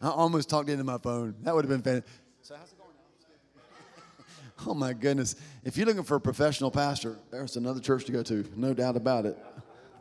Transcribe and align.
I 0.00 0.08
almost 0.08 0.48
talked 0.48 0.68
into 0.68 0.84
my 0.84 0.98
phone. 0.98 1.34
That 1.42 1.54
would 1.54 1.64
have 1.64 1.70
been 1.70 1.82
fantastic. 1.82 2.10
So 2.42 2.54
how's 2.56 2.72
it 2.72 2.78
going? 2.78 2.90
Oh 4.66 4.74
my 4.74 4.92
goodness. 4.92 5.36
If 5.64 5.76
you're 5.76 5.86
looking 5.86 6.02
for 6.02 6.16
a 6.16 6.20
professional 6.20 6.70
pastor, 6.70 7.16
there's 7.30 7.56
another 7.56 7.80
church 7.80 8.04
to 8.06 8.12
go 8.12 8.22
to, 8.24 8.44
no 8.56 8.74
doubt 8.74 8.96
about 8.96 9.24
it. 9.24 9.38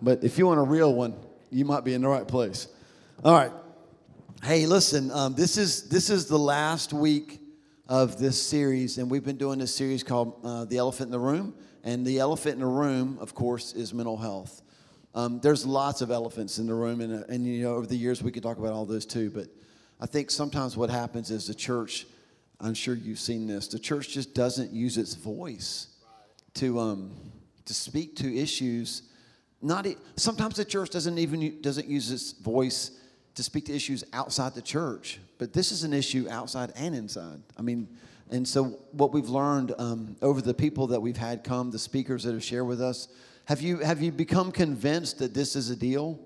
But 0.02 0.24
if 0.24 0.38
you 0.38 0.48
want 0.48 0.60
a 0.60 0.64
real 0.64 0.94
one, 0.94 1.16
you 1.50 1.64
might 1.64 1.86
be 1.86 1.94
in 1.94 2.02
the 2.02 2.10
right 2.10 2.28
place. 2.28 2.68
All 3.24 3.34
right. 3.34 3.52
Hey, 4.44 4.66
listen, 4.66 5.12
um, 5.12 5.34
this, 5.34 5.58
is, 5.58 5.88
this 5.90 6.10
is 6.10 6.26
the 6.26 6.40
last 6.40 6.92
week 6.92 7.40
of 7.88 8.20
this 8.20 8.42
series, 8.42 8.98
and 8.98 9.10
we've 9.10 9.24
been 9.24 9.38
doing 9.38 9.60
this 9.60 9.74
series 9.74 10.04
called 10.04 10.40
uh, 10.44 10.66
The 10.66 10.78
Elephant 10.78 11.08
in 11.08 11.12
the 11.12 11.20
Room. 11.20 11.54
And 11.84 12.06
the 12.06 12.20
elephant 12.20 12.56
in 12.56 12.60
the 12.60 12.66
room, 12.66 13.18
of 13.22 13.34
course, 13.34 13.74
is 13.74 13.94
mental 13.94 14.18
health. 14.18 14.62
Um, 15.16 15.40
there's 15.40 15.66
lots 15.66 16.02
of 16.02 16.12
elephants 16.12 16.60
in 16.60 16.68
the 16.68 16.74
room, 16.74 17.02
and, 17.02 17.24
and 17.30 17.46
you 17.46 17.64
know, 17.64 17.76
over 17.76 17.88
the 17.88 17.96
years 17.96 18.22
we 18.22 18.32
could 18.32 18.44
talk 18.44 18.58
about 18.58 18.74
all 18.74 18.86
those 18.86 19.06
too. 19.06 19.30
But 19.30 19.48
I 20.00 20.06
think 20.06 20.32
sometimes 20.32 20.78
what 20.78 20.90
happens 20.90 21.30
is 21.30 21.48
the 21.48 21.54
church, 21.54 22.08
I'm 22.60 22.74
sure 22.74 22.96
you've 22.96 23.20
seen 23.20 23.48
this, 23.48 23.68
the 23.68 23.80
church 23.80 24.10
just 24.10 24.34
doesn't 24.34 24.72
use 24.72 24.98
its 24.98 25.14
voice 25.16 25.88
to, 26.56 26.80
um, 26.80 27.12
to 27.66 27.74
speak 27.74 28.16
to 28.18 28.38
issues. 28.38 29.04
Not 29.62 29.88
sometimes 30.16 30.56
the 30.56 30.64
church 30.64 30.90
doesn't 30.90 31.18
even 31.18 31.62
doesn't 31.62 31.88
use 31.88 32.12
its 32.12 32.32
voice 32.32 32.92
to 33.36 33.44
speak 33.44 33.66
to 33.66 33.74
issues 33.76 34.06
outside 34.14 34.54
the 34.54 34.62
church, 34.62 35.20
but 35.38 35.52
this 35.52 35.74
is 35.74 35.84
an 35.84 35.94
issue 35.94 36.28
outside 36.30 36.72
and 36.78 36.96
inside. 36.96 37.42
I 37.58 37.62
mean, 37.62 37.90
and 38.32 38.48
so 38.48 38.80
what 38.92 39.12
we've 39.12 39.28
learned 39.28 39.74
um, 39.78 40.16
over 40.22 40.42
the 40.42 40.54
people 40.54 40.88
that 40.88 41.02
we've 41.02 41.18
had 41.18 41.44
come, 41.44 41.72
the 41.72 41.80
speakers 41.80 42.24
that 42.24 42.34
have 42.34 42.44
shared 42.44 42.68
with 42.68 42.82
us, 42.82 43.10
have 43.46 43.62
you 43.62 43.80
have 43.80 44.02
you 44.02 44.14
become 44.14 44.52
convinced 44.52 45.20
that 45.20 45.34
this 45.34 45.58
is 45.58 45.70
a 45.70 45.76
deal? 45.76 46.20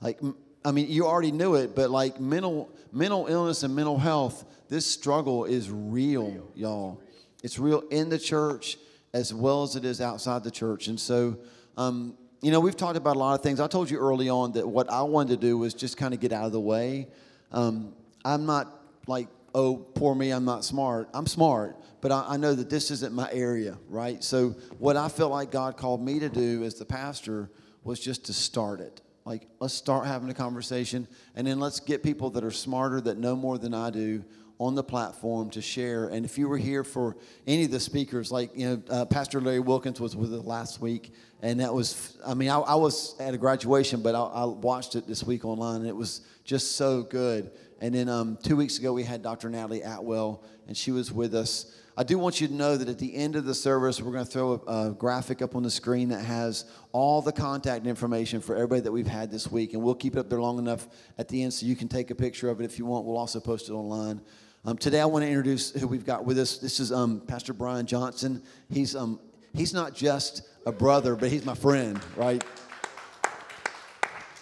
Like, 0.00 0.20
I 0.64 0.72
mean, 0.72 0.88
you 0.88 1.06
already 1.06 1.32
knew 1.32 1.56
it, 1.56 1.74
but 1.74 1.90
like 1.90 2.20
mental 2.20 2.70
mental 2.92 3.26
illness 3.26 3.62
and 3.62 3.74
mental 3.74 3.98
health, 3.98 4.44
this 4.68 4.86
struggle 4.86 5.44
is 5.44 5.70
real, 5.70 6.48
y'all. 6.54 7.00
It's 7.42 7.58
real 7.58 7.80
in 7.90 8.08
the 8.08 8.18
church 8.18 8.78
as 9.12 9.32
well 9.32 9.62
as 9.62 9.76
it 9.76 9.84
is 9.84 10.00
outside 10.00 10.44
the 10.44 10.50
church, 10.50 10.88
and 10.88 10.98
so. 10.98 11.38
Um, 11.76 12.16
you 12.40 12.50
know, 12.50 12.60
we've 12.60 12.76
talked 12.76 12.98
about 12.98 13.16
a 13.16 13.18
lot 13.18 13.34
of 13.34 13.42
things. 13.42 13.58
I 13.58 13.66
told 13.66 13.90
you 13.90 13.96
early 13.96 14.28
on 14.28 14.52
that 14.52 14.68
what 14.68 14.92
I 14.92 15.00
wanted 15.00 15.40
to 15.40 15.46
do 15.46 15.56
was 15.56 15.72
just 15.72 15.96
kind 15.96 16.12
of 16.12 16.20
get 16.20 16.30
out 16.30 16.44
of 16.44 16.52
the 16.52 16.60
way. 16.60 17.08
Um, 17.50 17.94
I'm 18.22 18.44
not 18.44 18.82
like, 19.06 19.28
oh, 19.54 19.76
poor 19.76 20.14
me, 20.14 20.30
I'm 20.30 20.44
not 20.44 20.62
smart. 20.62 21.08
I'm 21.14 21.26
smart, 21.26 21.76
but 22.02 22.12
I, 22.12 22.24
I, 22.28 22.36
know 22.36 22.54
that 22.54 22.68
this 22.68 22.90
isn't 22.90 23.14
my 23.14 23.30
area, 23.32 23.78
right? 23.88 24.22
So, 24.22 24.50
what 24.78 24.96
I 24.96 25.08
felt 25.08 25.30
like 25.30 25.52
God 25.52 25.78
called 25.78 26.04
me 26.04 26.18
to 26.18 26.28
do 26.28 26.64
as 26.64 26.74
the 26.74 26.84
pastor 26.84 27.50
was 27.82 27.98
just 27.98 28.26
to 28.26 28.34
start 28.34 28.80
it. 28.80 29.00
Like, 29.24 29.48
let's 29.58 29.72
start 29.72 30.06
having 30.06 30.28
a 30.28 30.34
conversation, 30.34 31.08
and 31.34 31.46
then 31.46 31.58
let's 31.58 31.80
get 31.80 32.02
people 32.02 32.30
that 32.30 32.44
are 32.44 32.50
smarter, 32.50 33.00
that 33.00 33.16
know 33.18 33.34
more 33.34 33.56
than 33.56 33.72
I 33.72 33.90
do, 33.90 34.22
on 34.58 34.74
the 34.74 34.84
platform 34.84 35.50
to 35.50 35.60
share. 35.60 36.08
And 36.08 36.24
if 36.24 36.38
you 36.38 36.48
were 36.48 36.58
here 36.58 36.84
for 36.84 37.16
any 37.46 37.64
of 37.64 37.70
the 37.70 37.80
speakers, 37.80 38.30
like, 38.30 38.50
you 38.54 38.66
know, 38.68 38.82
uh, 38.88 39.04
Pastor 39.06 39.40
Larry 39.40 39.60
Wilkins 39.60 40.00
was 40.00 40.14
with 40.14 40.32
us 40.32 40.44
last 40.44 40.80
week, 40.80 41.12
and 41.42 41.60
that 41.60 41.72
was, 41.72 42.16
I 42.24 42.34
mean, 42.34 42.50
I, 42.50 42.58
I 42.58 42.74
was 42.74 43.18
at 43.18 43.34
a 43.34 43.38
graduation, 43.38 44.02
but 44.02 44.14
I, 44.14 44.20
I, 44.20 44.44
watched 44.44 44.94
it 44.94 45.06
this 45.06 45.24
week 45.24 45.44
online, 45.44 45.80
and 45.80 45.86
it 45.86 45.96
was 45.96 46.20
just 46.44 46.76
so 46.76 47.02
good. 47.02 47.50
And 47.80 47.94
then 47.94 48.08
um, 48.08 48.38
two 48.42 48.56
weeks 48.56 48.78
ago, 48.78 48.92
we 48.92 49.02
had 49.02 49.22
Dr. 49.22 49.50
Natalie 49.50 49.82
Atwell, 49.82 50.44
and 50.68 50.76
she 50.76 50.92
was 50.92 51.10
with 51.10 51.34
us. 51.34 51.74
I 51.96 52.02
do 52.02 52.18
want 52.18 52.40
you 52.40 52.48
to 52.48 52.54
know 52.54 52.76
that 52.76 52.88
at 52.88 52.98
the 52.98 53.14
end 53.14 53.36
of 53.36 53.44
the 53.44 53.54
service, 53.54 54.02
we're 54.02 54.10
going 54.10 54.24
to 54.24 54.30
throw 54.30 54.60
a, 54.66 54.88
a, 54.88 54.90
graphic 54.90 55.40
up 55.42 55.54
on 55.54 55.62
the 55.62 55.70
screen 55.70 56.08
that 56.08 56.24
has 56.24 56.64
all 56.90 57.22
the 57.22 57.30
contact 57.30 57.86
information 57.86 58.40
for 58.40 58.56
everybody 58.56 58.80
that 58.80 58.90
we've 58.90 59.06
had 59.06 59.30
this 59.30 59.48
week. 59.48 59.74
And 59.74 59.82
we'll 59.82 59.94
keep 59.94 60.16
it 60.16 60.18
up 60.18 60.28
there 60.28 60.40
long 60.40 60.58
enough 60.58 60.88
at 61.18 61.28
the 61.28 61.40
end 61.44 61.54
so 61.54 61.66
you 61.66 61.76
can 61.76 61.86
take 61.86 62.10
a 62.10 62.14
picture 62.16 62.50
of 62.50 62.60
it 62.60 62.64
if 62.64 62.80
you 62.80 62.84
want. 62.84 63.06
We'll 63.06 63.16
also 63.16 63.38
post 63.38 63.68
it 63.68 63.74
online. 63.74 64.20
Um, 64.64 64.76
today, 64.76 65.00
I 65.00 65.04
want 65.04 65.22
to 65.22 65.28
introduce 65.28 65.70
who 65.70 65.86
we've 65.86 66.04
got 66.04 66.24
with 66.24 66.36
us. 66.36 66.58
This 66.58 66.80
is 66.80 66.90
um, 66.90 67.20
Pastor 67.28 67.52
Brian 67.52 67.86
Johnson. 67.86 68.42
He's, 68.70 68.96
um, 68.96 69.20
he's 69.52 69.72
not 69.72 69.94
just 69.94 70.48
a 70.66 70.72
brother, 70.72 71.14
but 71.14 71.30
he's 71.30 71.44
my 71.44 71.54
friend, 71.54 72.00
right? 72.16 72.42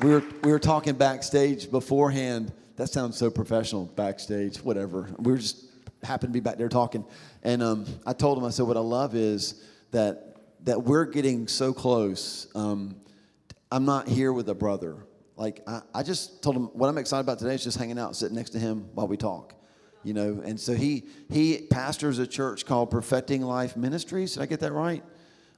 We 0.00 0.08
were, 0.08 0.24
we 0.42 0.52
were 0.52 0.58
talking 0.58 0.94
backstage 0.94 1.70
beforehand. 1.70 2.50
That 2.76 2.88
sounds 2.88 3.18
so 3.18 3.30
professional, 3.30 3.84
backstage, 3.84 4.56
whatever. 4.56 5.10
We 5.18 5.32
were 5.32 5.38
just 5.38 5.71
happened 6.02 6.32
to 6.32 6.36
be 6.36 6.40
back 6.40 6.58
there 6.58 6.68
talking. 6.68 7.04
And 7.42 7.62
um, 7.62 7.86
I 8.06 8.12
told 8.12 8.38
him, 8.38 8.44
I 8.44 8.50
said, 8.50 8.66
what 8.66 8.76
I 8.76 8.80
love 8.80 9.14
is 9.14 9.62
that, 9.90 10.36
that 10.64 10.82
we're 10.82 11.04
getting 11.04 11.48
so 11.48 11.72
close. 11.72 12.48
Um, 12.54 12.96
I'm 13.70 13.84
not 13.84 14.08
here 14.08 14.32
with 14.32 14.48
a 14.48 14.54
brother. 14.54 14.96
Like, 15.36 15.62
I, 15.66 15.80
I 15.94 16.02
just 16.02 16.42
told 16.42 16.56
him 16.56 16.66
what 16.74 16.88
I'm 16.88 16.98
excited 16.98 17.22
about 17.22 17.38
today 17.38 17.54
is 17.54 17.64
just 17.64 17.78
hanging 17.78 17.98
out, 17.98 18.16
sitting 18.16 18.36
next 18.36 18.50
to 18.50 18.58
him 18.58 18.88
while 18.94 19.08
we 19.08 19.16
talk. 19.16 19.54
You 20.04 20.14
know, 20.14 20.42
and 20.44 20.58
so 20.58 20.74
he 20.74 21.04
he 21.30 21.58
pastors 21.70 22.18
a 22.18 22.26
church 22.26 22.66
called 22.66 22.90
Perfecting 22.90 23.40
Life 23.42 23.76
Ministries. 23.76 24.34
Did 24.34 24.42
I 24.42 24.46
get 24.46 24.58
that 24.58 24.72
right? 24.72 25.04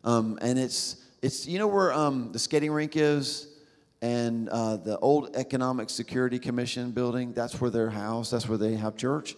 Um, 0.04 0.38
and 0.42 0.58
it's 0.58 0.96
it's 1.22 1.46
you 1.46 1.58
know 1.58 1.66
where 1.66 1.94
um, 1.94 2.30
the 2.30 2.38
skating 2.38 2.70
rink 2.70 2.94
is 2.94 3.48
and 4.02 4.50
uh, 4.50 4.76
the 4.76 4.98
old 4.98 5.34
Economic 5.34 5.88
Security 5.88 6.38
Commission 6.38 6.90
building. 6.90 7.32
That's 7.32 7.58
where 7.58 7.70
their 7.70 7.88
house. 7.88 8.30
That's 8.30 8.46
where 8.46 8.58
they 8.58 8.74
have 8.74 8.98
church. 8.98 9.34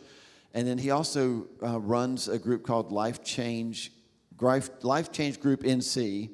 And 0.57 0.67
then 0.67 0.79
he 0.79 0.91
also 0.91 1.49
uh, 1.63 1.79
runs 1.79 2.29
a 2.29 2.39
group 2.39 2.65
called 2.65 2.91
Life 2.91 3.23
Change, 3.23 3.93
Life 4.41 5.13
Change 5.13 5.39
Group 5.39 5.63
NC. 5.63 6.31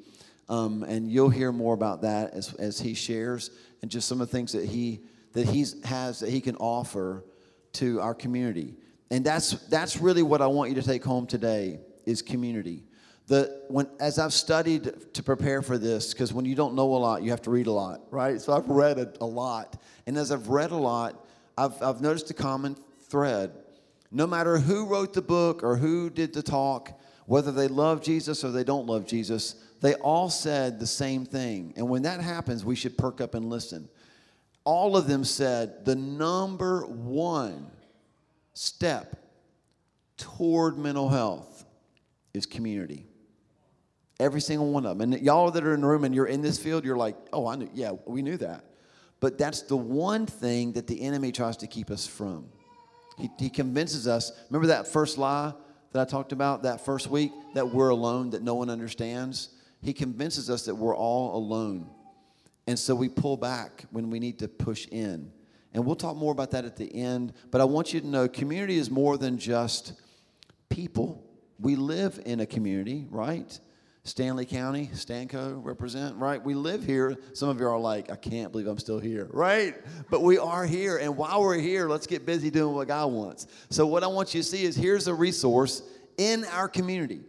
Um, 0.47 0.83
and 0.83 1.11
you'll 1.11 1.29
hear 1.29 1.51
more 1.51 1.73
about 1.73 2.03
that 2.03 2.33
as, 2.33 2.53
as 2.53 2.79
he 2.79 2.93
shares 2.93 3.51
and 3.81 3.91
just 3.91 4.07
some 4.07 4.21
of 4.21 4.29
the 4.29 4.31
things 4.31 4.53
that 4.53 4.65
he 4.65 5.01
that 5.33 5.47
he 5.47 5.65
has 5.83 6.21
that 6.21 6.29
he 6.29 6.39
can 6.39 6.55
offer 6.55 7.25
to 7.73 7.99
our 7.99 8.13
community. 8.13 8.75
And 9.11 9.25
that's 9.25 9.51
that's 9.67 9.97
really 9.97 10.23
what 10.23 10.41
I 10.41 10.47
want 10.47 10.69
you 10.69 10.75
to 10.75 10.83
take 10.83 11.03
home 11.03 11.27
today 11.27 11.79
is 12.05 12.21
community. 12.21 12.83
The, 13.27 13.63
when, 13.67 13.89
as 13.99 14.19
I've 14.19 14.33
studied 14.33 15.13
to 15.13 15.23
prepare 15.23 15.61
for 15.61 15.77
this, 15.77 16.13
because 16.13 16.31
when 16.31 16.45
you 16.45 16.55
don't 16.55 16.75
know 16.75 16.93
a 16.95 16.97
lot, 16.97 17.23
you 17.23 17.31
have 17.31 17.41
to 17.41 17.49
read 17.49 17.67
a 17.67 17.71
lot, 17.71 18.01
right? 18.09 18.39
So 18.39 18.53
I've 18.53 18.69
read 18.69 18.99
a, 18.99 19.11
a 19.19 19.25
lot. 19.25 19.81
And 20.07 20.17
as 20.17 20.31
I've 20.31 20.49
read 20.49 20.71
a 20.71 20.77
lot, 20.77 21.25
I've, 21.57 21.81
I've 21.81 22.01
noticed 22.01 22.29
a 22.31 22.33
common 22.33 22.75
thread 23.09 23.62
no 24.13 24.27
matter 24.27 24.59
who 24.59 24.85
wrote 24.85 25.13
the 25.13 25.21
book 25.21 25.63
or 25.63 25.75
who 25.75 26.09
did 26.09 26.33
the 26.33 26.43
talk, 26.43 26.99
whether 27.25 27.51
they 27.51 27.67
love 27.67 28.01
Jesus 28.01 28.43
or 28.43 28.51
they 28.51 28.63
don't 28.63 28.85
love 28.85 29.05
Jesus, 29.07 29.55
they 29.81 29.95
all 29.95 30.29
said 30.29 30.79
the 30.79 30.87
same 30.87 31.25
thing. 31.25 31.73
And 31.75 31.89
when 31.89 32.03
that 32.03 32.21
happens, 32.21 32.63
we 32.63 32.75
should 32.75 32.97
perk 32.97 33.19
up 33.19 33.33
and 33.33 33.49
listen. 33.49 33.89
All 34.65 34.95
of 34.95 35.07
them 35.07 35.23
said 35.23 35.83
the 35.83 35.95
number 35.95 36.85
one 36.85 37.71
step 38.53 39.15
toward 40.15 40.77
mental 40.77 41.09
health 41.09 41.65
is 42.33 42.45
community. 42.45 43.05
Every 44.19 44.41
single 44.41 44.71
one 44.71 44.85
of 44.85 44.97
them. 44.97 45.13
And 45.13 45.21
y'all 45.21 45.51
that 45.51 45.65
are 45.65 45.73
in 45.73 45.81
the 45.81 45.87
room 45.87 46.03
and 46.03 46.13
you're 46.13 46.27
in 46.27 46.41
this 46.41 46.57
field, 46.57 46.85
you're 46.85 46.95
like, 46.95 47.17
oh, 47.33 47.47
I 47.47 47.55
knew, 47.55 47.69
yeah, 47.73 47.91
we 48.05 48.21
knew 48.21 48.37
that. 48.37 48.63
But 49.19 49.37
that's 49.37 49.63
the 49.63 49.77
one 49.77 50.25
thing 50.25 50.73
that 50.73 50.87
the 50.87 51.01
enemy 51.01 51.31
tries 51.31 51.57
to 51.57 51.67
keep 51.67 51.89
us 51.89 52.05
from. 52.05 52.49
He, 53.17 53.29
he 53.39 53.49
convinces 53.49 54.07
us. 54.07 54.31
Remember 54.49 54.67
that 54.67 54.87
first 54.87 55.17
lie 55.17 55.53
that 55.91 56.01
I 56.01 56.09
talked 56.09 56.31
about 56.31 56.63
that 56.63 56.83
first 56.83 57.07
week? 57.07 57.31
That 57.53 57.69
we're 57.69 57.89
alone, 57.89 58.31
that 58.31 58.41
no 58.41 58.55
one 58.55 58.69
understands? 58.69 59.49
He 59.81 59.93
convinces 59.93 60.49
us 60.49 60.65
that 60.65 60.75
we're 60.75 60.95
all 60.95 61.35
alone. 61.35 61.89
And 62.67 62.79
so 62.79 62.95
we 62.95 63.09
pull 63.09 63.37
back 63.37 63.85
when 63.91 64.09
we 64.09 64.19
need 64.19 64.39
to 64.39 64.47
push 64.47 64.87
in. 64.87 65.31
And 65.73 65.85
we'll 65.85 65.95
talk 65.95 66.15
more 66.15 66.31
about 66.31 66.51
that 66.51 66.65
at 66.65 66.77
the 66.77 66.93
end. 66.93 67.33
But 67.51 67.61
I 67.61 67.65
want 67.65 67.93
you 67.93 67.99
to 67.99 68.07
know 68.07 68.27
community 68.27 68.77
is 68.77 68.89
more 68.89 69.17
than 69.17 69.37
just 69.37 69.93
people. 70.69 71.23
We 71.59 71.75
live 71.75 72.21
in 72.25 72.39
a 72.39 72.45
community, 72.45 73.07
right? 73.09 73.59
Stanly 74.05 74.45
County, 74.45 74.89
Stanco 74.93 75.63
represent, 75.63 76.17
right? 76.17 76.43
We 76.43 76.55
live 76.55 76.83
here. 76.83 77.15
Some 77.31 77.47
of 77.47 77.57
you 77.61 77.67
are 77.67 77.79
like, 77.79 78.11
I 78.11 78.17
can't 78.17 78.51
believe 78.51 78.67
I'm 78.67 78.77
still 78.77 78.99
here, 78.99 79.29
right? 79.31 79.75
But 80.09 80.21
we 80.21 80.37
are 80.37 80.65
here. 80.65 80.97
And 80.97 81.15
while 81.15 81.41
we're 81.41 81.57
here, 81.57 81.87
let's 81.87 82.05
get 82.05 82.25
busy 82.25 82.49
doing 82.49 82.75
what 82.75 82.89
God 82.89 83.13
wants. 83.13 83.47
So, 83.69 83.87
what 83.87 84.03
I 84.03 84.07
want 84.07 84.33
you 84.33 84.41
to 84.41 84.47
see 84.47 84.65
is 84.65 84.75
here's 84.75 85.07
a 85.07 85.13
resource 85.13 85.83
in 86.17 86.43
our 86.45 86.67
community. 86.67 87.21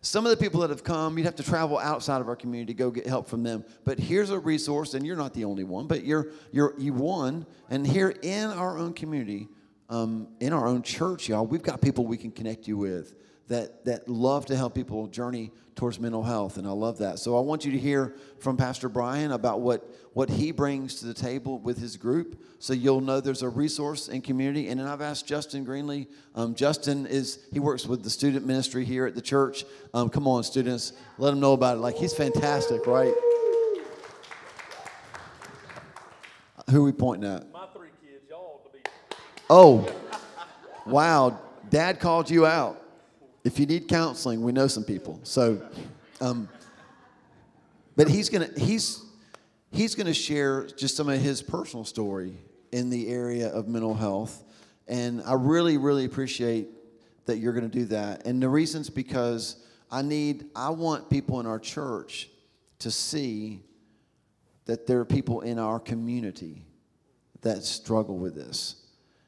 Some 0.00 0.24
of 0.24 0.30
the 0.30 0.38
people 0.38 0.60
that 0.60 0.70
have 0.70 0.84
come, 0.84 1.18
you'd 1.18 1.24
have 1.24 1.36
to 1.36 1.42
travel 1.42 1.78
outside 1.78 2.22
of 2.22 2.28
our 2.28 2.36
community 2.36 2.72
to 2.72 2.78
go 2.78 2.90
get 2.90 3.06
help 3.06 3.28
from 3.28 3.42
them. 3.42 3.62
But 3.84 3.98
here's 3.98 4.30
a 4.30 4.38
resource, 4.38 4.94
and 4.94 5.04
you're 5.04 5.16
not 5.16 5.34
the 5.34 5.44
only 5.44 5.64
one, 5.64 5.86
but 5.86 6.04
you're, 6.04 6.28
you're 6.50 6.74
you 6.78 6.94
one. 6.94 7.44
And 7.68 7.86
here 7.86 8.14
in 8.22 8.46
our 8.46 8.78
own 8.78 8.94
community, 8.94 9.48
um, 9.90 10.28
in 10.40 10.54
our 10.54 10.66
own 10.66 10.82
church, 10.82 11.28
y'all, 11.28 11.46
we've 11.46 11.62
got 11.62 11.82
people 11.82 12.06
we 12.06 12.16
can 12.16 12.30
connect 12.30 12.66
you 12.66 12.78
with 12.78 13.16
that, 13.48 13.84
that 13.84 14.08
love 14.08 14.46
to 14.46 14.56
help 14.56 14.74
people 14.74 15.06
journey 15.06 15.50
towards 15.74 15.98
mental 15.98 16.22
health, 16.22 16.56
and 16.56 16.66
I 16.66 16.70
love 16.70 16.98
that. 16.98 17.18
So 17.18 17.36
I 17.36 17.40
want 17.40 17.64
you 17.64 17.72
to 17.72 17.78
hear 17.78 18.14
from 18.38 18.56
Pastor 18.56 18.88
Brian 18.88 19.32
about 19.32 19.60
what, 19.60 19.84
what 20.12 20.30
he 20.30 20.52
brings 20.52 20.96
to 20.96 21.06
the 21.06 21.14
table 21.14 21.58
with 21.58 21.78
his 21.78 21.96
group, 21.96 22.42
so 22.58 22.72
you'll 22.72 23.00
know 23.00 23.20
there's 23.20 23.42
a 23.42 23.48
resource 23.48 24.08
and 24.08 24.22
community. 24.22 24.68
And 24.68 24.80
then 24.80 24.86
I've 24.86 25.00
asked 25.00 25.26
Justin 25.26 25.66
Greenlee. 25.66 26.06
Um, 26.34 26.54
Justin 26.54 27.06
is 27.06 27.40
he 27.52 27.58
works 27.58 27.86
with 27.86 28.02
the 28.02 28.10
student 28.10 28.46
ministry 28.46 28.84
here 28.84 29.06
at 29.06 29.14
the 29.14 29.22
church. 29.22 29.64
Um, 29.92 30.08
come 30.08 30.28
on, 30.28 30.44
students, 30.44 30.92
let 31.18 31.32
him 31.32 31.40
know 31.40 31.52
about 31.52 31.76
it. 31.76 31.80
Like 31.80 31.96
he's 31.96 32.14
fantastic, 32.14 32.86
right? 32.86 33.12
Who 36.70 36.80
are 36.80 36.84
we 36.84 36.92
pointing 36.92 37.30
at? 37.30 37.52
My 37.52 37.66
three 37.74 37.90
kids, 38.02 38.24
y'all 38.30 38.62
Oh, 39.50 39.86
wow. 40.86 41.38
Dad 41.68 42.00
called 42.00 42.30
you 42.30 42.46
out. 42.46 42.83
If 43.44 43.58
you 43.58 43.66
need 43.66 43.88
counseling, 43.88 44.42
we 44.42 44.52
know 44.52 44.66
some 44.66 44.84
people. 44.84 45.20
So, 45.22 45.62
um, 46.20 46.48
but 47.94 48.08
he's 48.08 48.30
gonna 48.30 48.48
he's 48.56 49.04
he's 49.70 49.94
gonna 49.94 50.14
share 50.14 50.66
just 50.66 50.96
some 50.96 51.10
of 51.10 51.20
his 51.20 51.42
personal 51.42 51.84
story 51.84 52.38
in 52.72 52.88
the 52.88 53.08
area 53.08 53.48
of 53.48 53.68
mental 53.68 53.92
health, 53.92 54.42
and 54.88 55.22
I 55.26 55.34
really 55.34 55.76
really 55.76 56.06
appreciate 56.06 56.68
that 57.26 57.36
you're 57.36 57.52
gonna 57.52 57.68
do 57.68 57.84
that. 57.86 58.26
And 58.26 58.42
the 58.42 58.48
reason's 58.48 58.88
because 58.88 59.62
I 59.90 60.00
need 60.00 60.46
I 60.56 60.70
want 60.70 61.10
people 61.10 61.38
in 61.38 61.46
our 61.46 61.58
church 61.58 62.30
to 62.78 62.90
see 62.90 63.62
that 64.64 64.86
there 64.86 65.00
are 65.00 65.04
people 65.04 65.42
in 65.42 65.58
our 65.58 65.78
community 65.78 66.64
that 67.42 67.62
struggle 67.62 68.16
with 68.16 68.34
this. 68.34 68.76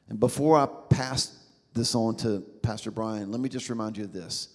And 0.09 0.19
before 0.19 0.57
I 0.57 0.67
pass 0.89 1.43
this 1.73 1.93
on 1.93 2.15
to 2.17 2.43
Pastor 2.67 2.91
Brian, 2.91 3.31
let 3.31 3.39
me 3.39 3.47
just 3.47 3.69
remind 3.69 3.95
you 3.95 4.03
of 4.03 4.11
this. 4.11 4.49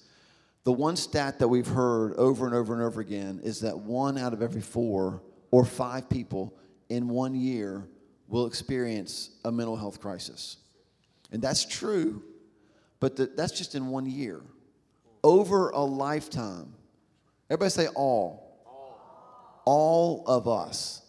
The 0.65 0.73
one 0.73 0.97
stat 0.97 1.39
that 1.39 1.49
we've 1.49 1.67
heard 1.67 2.13
over 2.19 2.45
and 2.45 2.55
over 2.55 2.75
and 2.75 2.83
over 2.83 3.01
again 3.01 3.41
is 3.43 3.61
that 3.61 3.79
one 3.79 4.19
out 4.19 4.35
of 4.35 4.43
every 4.43 4.61
four 4.61 5.23
or 5.51 5.65
five 5.65 6.11
people 6.11 6.55
in 6.91 7.09
one 7.09 7.35
year 7.35 7.89
will 8.29 8.45
experience 8.45 9.31
a 9.47 9.51
mental 9.51 9.77
health 9.77 9.99
crisis. 9.99 10.59
And 11.31 11.41
that's 11.41 11.65
true, 11.65 12.23
but 13.01 13.17
the, 13.17 13.31
that's 13.35 13.57
just 13.57 13.75
in 13.75 13.87
one 13.87 14.05
year. 14.05 14.43
Over 15.25 15.71
a 15.71 15.81
lifetime, 15.81 16.75
everybody 17.49 17.71
say 17.71 17.87
all. 17.95 18.61
All 19.65 20.23
of 20.27 20.47
us 20.47 21.01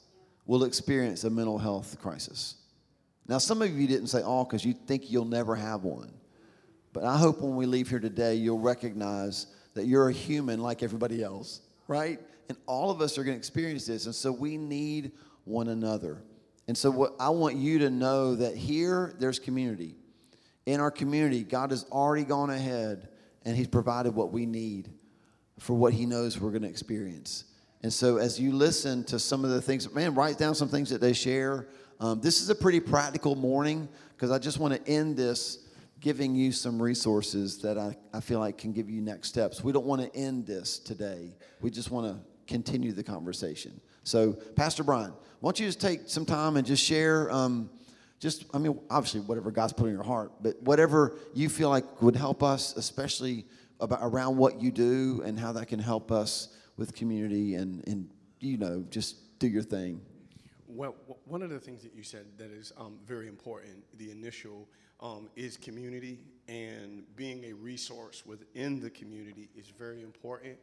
will 0.45 0.63
experience 0.63 1.25
a 1.25 1.29
mental 1.29 1.57
health 1.57 1.99
crisis. 1.99 2.55
Now, 3.27 3.39
some 3.39 3.61
of 3.61 3.77
you 3.77 3.89
didn't 3.89 4.07
say 4.07 4.21
all 4.21 4.45
because 4.45 4.63
you 4.63 4.71
think 4.71 5.11
you'll 5.11 5.25
never 5.25 5.53
have 5.53 5.83
one. 5.83 6.13
But 6.93 7.03
I 7.03 7.17
hope 7.17 7.41
when 7.41 7.55
we 7.55 7.65
leave 7.65 7.89
here 7.89 7.99
today, 7.99 8.35
you'll 8.35 8.59
recognize 8.59 9.47
that 9.73 9.85
you're 9.85 10.09
a 10.09 10.13
human 10.13 10.61
like 10.61 10.83
everybody 10.83 11.23
else, 11.23 11.61
right? 11.87 12.19
And 12.49 12.57
all 12.67 12.91
of 12.91 13.01
us 13.01 13.17
are 13.17 13.23
going 13.23 13.35
to 13.35 13.39
experience 13.39 13.87
this. 13.87 14.05
And 14.05 14.13
so 14.13 14.31
we 14.31 14.57
need 14.57 15.11
one 15.45 15.69
another. 15.69 16.21
And 16.67 16.77
so 16.77 16.91
what 16.91 17.15
I 17.19 17.29
want 17.29 17.55
you 17.55 17.79
to 17.79 17.89
know 17.89 18.35
that 18.35 18.55
here 18.55 19.15
there's 19.19 19.39
community. 19.39 19.95
In 20.65 20.79
our 20.79 20.91
community, 20.91 21.43
God 21.43 21.71
has 21.71 21.85
already 21.91 22.23
gone 22.23 22.49
ahead 22.49 23.09
and 23.43 23.57
He's 23.57 23.67
provided 23.67 24.15
what 24.15 24.31
we 24.31 24.45
need 24.45 24.89
for 25.59 25.73
what 25.73 25.93
He 25.93 26.05
knows 26.05 26.39
we're 26.39 26.51
going 26.51 26.61
to 26.61 26.69
experience. 26.69 27.45
And 27.81 27.91
so 27.91 28.17
as 28.17 28.39
you 28.39 28.53
listen 28.53 29.03
to 29.05 29.19
some 29.19 29.43
of 29.43 29.51
the 29.51 29.61
things, 29.61 29.91
man, 29.93 30.15
write 30.15 30.37
down 30.37 30.55
some 30.55 30.69
things 30.69 30.89
that 30.91 31.01
they 31.01 31.11
share. 31.11 31.67
Um, 31.99 32.21
this 32.21 32.41
is 32.41 32.49
a 32.49 32.55
pretty 32.55 32.79
practical 32.79 33.35
morning 33.35 33.89
because 34.15 34.31
I 34.31 34.39
just 34.39 34.57
want 34.57 34.73
to 34.73 34.89
end 34.89 35.17
this 35.17 35.62
giving 36.03 36.35
you 36.35 36.51
some 36.51 36.81
resources 36.81 37.59
that 37.59 37.77
I, 37.77 37.95
I 38.13 38.19
feel 38.19 38.39
like 38.39 38.57
can 38.57 38.73
give 38.73 38.89
you 38.89 38.99
next 38.99 39.29
steps. 39.29 39.63
We 39.63 39.71
don't 39.71 39.85
want 39.85 40.01
to 40.01 40.13
end 40.13 40.45
this 40.45 40.77
today. 40.77 41.33
We 41.61 41.71
just 41.71 41.91
want 41.91 42.07
to 42.07 42.19
continue 42.45 42.91
the 42.91 43.03
conversation. 43.03 43.79
So, 44.03 44.33
Pastor 44.33 44.83
Brian, 44.83 45.13
why 45.39 45.47
don't 45.47 45.61
you 45.61 45.65
just 45.65 45.79
take 45.79 46.01
some 46.07 46.25
time 46.25 46.57
and 46.57 46.67
just 46.67 46.83
share, 46.83 47.31
um, 47.31 47.69
just, 48.19 48.43
I 48.53 48.57
mean, 48.57 48.77
obviously, 48.89 49.21
whatever 49.21 49.49
God's 49.49 49.71
put 49.71 49.85
in 49.87 49.93
your 49.93 50.03
heart, 50.03 50.33
but 50.41 50.61
whatever 50.63 51.17
you 51.33 51.47
feel 51.47 51.69
like 51.69 52.01
would 52.01 52.17
help 52.17 52.43
us, 52.43 52.75
especially 52.75 53.45
about, 53.79 53.99
around 54.01 54.35
what 54.35 54.61
you 54.61 54.71
do 54.71 55.21
and 55.23 55.39
how 55.39 55.53
that 55.53 55.69
can 55.69 55.79
help 55.79 56.11
us 56.11 56.53
with 56.75 56.93
community 56.93 57.55
and, 57.55 57.87
and 57.87 58.09
you 58.41 58.57
know, 58.57 58.85
just 58.89 59.39
do 59.39 59.47
your 59.47 59.63
thing. 59.63 60.01
Well, 60.75 60.95
one 61.25 61.43
of 61.43 61.51
the 61.51 61.59
things 61.59 61.83
that 61.83 61.93
you 61.93 62.01
said 62.01 62.25
that 62.39 62.49
is 62.49 62.73
um, 62.77 62.97
very 63.05 63.27
important, 63.27 63.83
the 63.99 64.09
initial, 64.09 64.67
um, 65.01 65.29
is 65.35 65.55
community, 65.55 66.17
and 66.47 67.03
being 67.15 67.43
a 67.45 67.53
resource 67.53 68.25
within 68.25 68.79
the 68.79 68.89
community 68.89 69.49
is 69.55 69.67
very 69.67 70.01
important. 70.01 70.57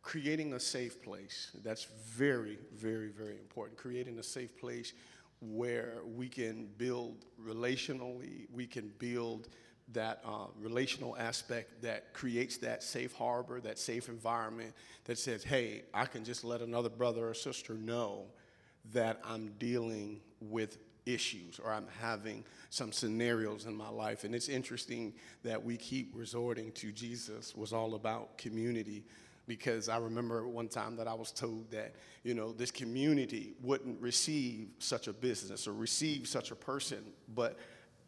Creating 0.00 0.54
a 0.54 0.60
safe 0.60 1.02
place, 1.02 1.50
that's 1.62 1.84
very, 2.06 2.58
very, 2.74 3.10
very 3.10 3.36
important. 3.36 3.76
Creating 3.76 4.18
a 4.18 4.22
safe 4.22 4.58
place 4.58 4.94
where 5.42 5.98
we 6.16 6.26
can 6.26 6.66
build 6.78 7.26
relationally, 7.44 8.46
we 8.54 8.66
can 8.66 8.90
build 8.98 9.48
that 9.92 10.22
uh, 10.24 10.46
relational 10.58 11.18
aspect 11.18 11.82
that 11.82 12.14
creates 12.14 12.56
that 12.58 12.82
safe 12.82 13.12
harbor, 13.14 13.60
that 13.60 13.78
safe 13.78 14.08
environment 14.08 14.72
that 15.04 15.18
says, 15.18 15.44
hey, 15.44 15.82
I 15.92 16.06
can 16.06 16.24
just 16.24 16.44
let 16.44 16.62
another 16.62 16.88
brother 16.88 17.28
or 17.28 17.34
sister 17.34 17.74
know 17.74 18.24
that 18.92 19.20
I'm 19.24 19.52
dealing 19.58 20.20
with 20.40 20.78
issues 21.06 21.58
or 21.58 21.72
I'm 21.72 21.86
having 22.00 22.44
some 22.70 22.92
scenarios 22.92 23.66
in 23.66 23.74
my 23.74 23.88
life. 23.88 24.24
And 24.24 24.34
it's 24.34 24.48
interesting 24.48 25.12
that 25.42 25.62
we 25.62 25.76
keep 25.76 26.12
resorting 26.14 26.72
to 26.72 26.92
Jesus 26.92 27.54
was 27.54 27.72
all 27.72 27.94
about 27.94 28.38
community 28.38 29.04
because 29.46 29.88
I 29.88 29.98
remember 29.98 30.46
one 30.46 30.68
time 30.68 30.96
that 30.96 31.08
I 31.08 31.14
was 31.14 31.32
told 31.32 31.70
that, 31.72 31.94
you 32.22 32.34
know, 32.34 32.52
this 32.52 32.70
community 32.70 33.54
wouldn't 33.62 34.00
receive 34.00 34.68
such 34.78 35.08
a 35.08 35.12
business 35.12 35.66
or 35.66 35.72
receive 35.72 36.28
such 36.28 36.52
a 36.52 36.54
person, 36.54 36.98
but 37.34 37.58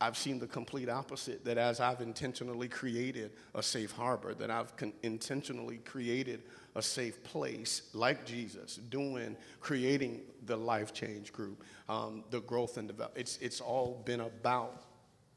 I've 0.02 0.16
seen 0.16 0.40
the 0.40 0.48
complete 0.48 0.88
opposite 0.88 1.44
that 1.44 1.58
as 1.58 1.78
I've 1.78 2.00
intentionally 2.00 2.66
created 2.66 3.30
a 3.54 3.62
safe 3.62 3.92
harbor, 3.92 4.34
that 4.34 4.50
I've 4.50 4.76
con- 4.76 4.92
intentionally 5.04 5.78
created 5.84 6.42
a 6.74 6.82
safe 6.82 7.22
place 7.22 7.82
like 7.92 8.26
Jesus, 8.26 8.80
doing, 8.88 9.36
creating 9.60 10.22
the 10.46 10.56
life 10.56 10.92
change 10.92 11.32
group, 11.32 11.62
um, 11.88 12.24
the 12.30 12.40
growth 12.40 12.78
and 12.78 12.88
development. 12.88 13.20
It's, 13.20 13.38
it's 13.38 13.60
all 13.60 14.02
been 14.04 14.20
about 14.20 14.82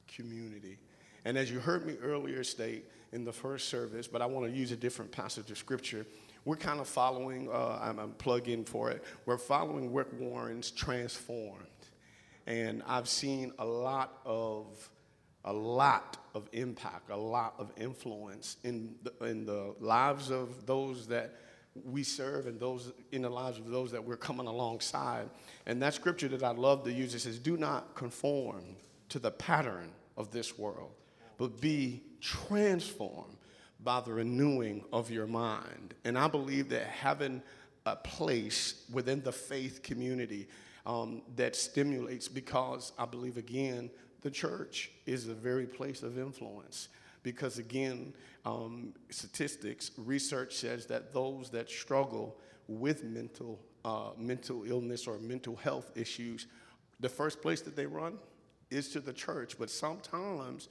community. 0.08 0.80
And 1.26 1.38
as 1.38 1.52
you 1.52 1.60
heard 1.60 1.86
me 1.86 1.98
earlier 2.02 2.44
state 2.44 2.86
in 3.12 3.24
the 3.24 3.34
first 3.34 3.70
service, 3.70 4.08
but 4.08 4.22
I 4.24 4.26
want 4.26 4.52
to 4.52 4.58
use 4.58 4.72
a 4.72 4.76
different 4.76 5.12
passage 5.12 5.52
of 5.52 5.60
scripture, 5.60 6.08
we're 6.44 6.56
kind 6.56 6.80
of 6.80 6.88
following, 6.88 7.50
uh, 7.52 7.80
I'm, 7.82 8.00
I'm 8.00 8.12
plug 8.14 8.50
in 8.50 8.66
for 8.66 8.90
it, 8.90 9.04
we're 9.28 9.38
following 9.38 9.94
Rick 9.94 10.08
Warren's 10.20 10.72
Transformed. 10.72 11.68
And 12.48 12.84
I've 12.86 13.08
seen 13.08 13.54
a 13.60 13.66
lot 13.66 14.20
of 14.26 14.90
a 15.46 15.54
lot 15.54 16.18
of 16.34 16.50
impact, 16.54 17.12
a 17.12 17.16
lot 17.16 17.54
of 17.60 17.72
influence 17.78 18.58
in 18.64 18.96
the, 19.04 19.26
in 19.28 19.46
the 19.46 19.76
lives 19.80 20.32
of 20.32 20.66
those 20.66 21.08
that 21.08 21.36
we 21.84 22.04
serve 22.04 22.48
and 22.48 22.60
those 22.60 22.92
in 23.12 23.22
the 23.22 23.30
lives 23.30 23.60
of 23.60 23.70
those 23.70 23.92
that 23.92 24.04
we're 24.04 24.18
coming 24.18 24.48
alongside. 24.48 25.30
And 25.68 25.82
that 25.82 25.94
scripture 25.94 26.28
that 26.30 26.44
I 26.44 26.52
love 26.52 26.84
to 26.86 26.92
use 26.92 27.14
it 27.14 27.20
says, 27.20 27.38
Do 27.38 27.58
not 27.58 27.94
conform 27.96 28.64
to 29.10 29.20
the 29.20 29.32
pattern 29.32 29.92
of 30.18 30.32
this 30.32 30.58
world, 30.58 30.92
but 31.38 31.62
be 31.62 32.02
transformed 32.22 33.38
by 33.84 34.02
the 34.02 34.14
renewing 34.14 34.84
of 34.92 35.12
your 35.12 35.28
mind. 35.28 35.94
And 36.06 36.18
I 36.18 36.28
believe 36.28 36.70
that 36.70 36.88
having 36.88 37.44
a 37.86 37.96
place 37.96 38.84
within 38.92 39.22
the 39.22 39.32
faith 39.32 39.84
community 39.84 40.48
um, 40.86 41.22
that 41.36 41.56
stimulates, 41.56 42.28
because 42.28 42.92
I 42.98 43.06
believe, 43.06 43.38
again, 43.38 43.90
the 44.26 44.32
church 44.32 44.90
is 45.06 45.28
a 45.28 45.36
very 45.36 45.68
place 45.68 46.02
of 46.02 46.18
influence. 46.18 46.90
Because 47.22 47.60
again 47.60 48.12
um, 48.44 48.94
statistics 49.12 49.92
research 49.98 50.56
says 50.56 50.88
that 50.88 51.14
those 51.14 51.52
that 51.52 51.70
struggle 51.70 52.36
with 52.68 53.04
mental 53.04 53.60
uh, 53.86 54.10
mental 54.18 54.64
illness 54.64 55.06
or 55.06 55.20
mental 55.20 55.56
health 55.56 55.92
issues 55.96 56.48
the 57.00 57.10
first 57.10 57.40
place 57.40 57.62
that 57.62 57.76
they 57.76 57.86
run 57.86 58.18
is 58.72 58.90
to 58.90 59.00
the 59.00 59.14
church. 59.14 59.60
But 59.60 59.70
sometimes 59.70 60.70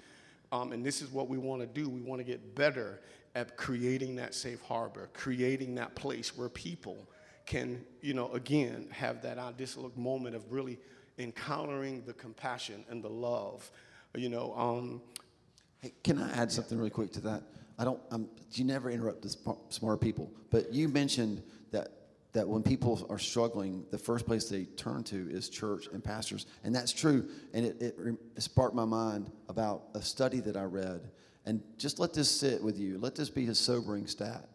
um, 0.50 0.72
and 0.72 0.84
this 0.84 1.00
is 1.00 1.10
what 1.12 1.28
we 1.28 1.38
want 1.38 1.60
to 1.60 1.66
do 1.68 1.88
we 1.88 2.00
want 2.00 2.18
to 2.18 2.24
get 2.24 2.56
better 2.56 3.00
at 3.36 3.56
creating 3.56 4.16
that 4.16 4.34
safe 4.34 4.62
harbor 4.62 5.10
creating 5.12 5.76
that 5.76 5.94
place 5.94 6.36
where 6.36 6.48
people 6.48 7.08
can 7.46 7.84
you 8.00 8.14
know 8.14 8.32
again 8.32 8.88
have 8.90 9.22
that 9.22 9.38
ideal 9.38 9.92
moment 9.96 10.34
of 10.34 10.50
really 10.52 10.78
encountering 11.18 12.02
the 12.06 12.12
compassion 12.12 12.84
and 12.88 13.02
the 13.02 13.08
love. 13.08 13.70
You 14.14 14.28
know, 14.28 14.54
um, 14.56 15.02
hey, 15.80 15.92
can 16.02 16.20
I 16.20 16.30
add 16.32 16.52
something 16.52 16.78
really 16.78 16.90
quick 16.90 17.12
to 17.12 17.20
that? 17.22 17.42
I 17.78 17.84
don't. 17.84 18.00
I'm, 18.10 18.28
you 18.52 18.64
never 18.64 18.90
interrupt 18.90 19.22
the 19.22 19.56
smart 19.70 20.00
people, 20.00 20.30
but 20.50 20.72
you 20.72 20.88
mentioned 20.88 21.42
that 21.72 21.88
that 22.32 22.48
when 22.48 22.62
people 22.62 23.06
are 23.10 23.18
struggling, 23.18 23.84
the 23.90 23.98
first 23.98 24.26
place 24.26 24.48
they 24.48 24.64
turn 24.64 25.04
to 25.04 25.28
is 25.30 25.48
church 25.48 25.88
and 25.92 26.02
pastors, 26.02 26.46
and 26.64 26.74
that's 26.74 26.92
true. 26.92 27.28
And 27.52 27.66
it, 27.66 27.80
it, 27.80 27.96
it 28.36 28.42
sparked 28.42 28.74
my 28.74 28.84
mind 28.84 29.30
about 29.48 29.84
a 29.94 30.02
study 30.02 30.40
that 30.40 30.56
I 30.56 30.64
read, 30.64 31.00
and 31.46 31.62
just 31.78 31.98
let 31.98 32.12
this 32.12 32.30
sit 32.30 32.62
with 32.62 32.78
you. 32.78 32.98
Let 32.98 33.16
this 33.16 33.30
be 33.30 33.46
a 33.48 33.54
sobering 33.54 34.06
stat. 34.06 34.48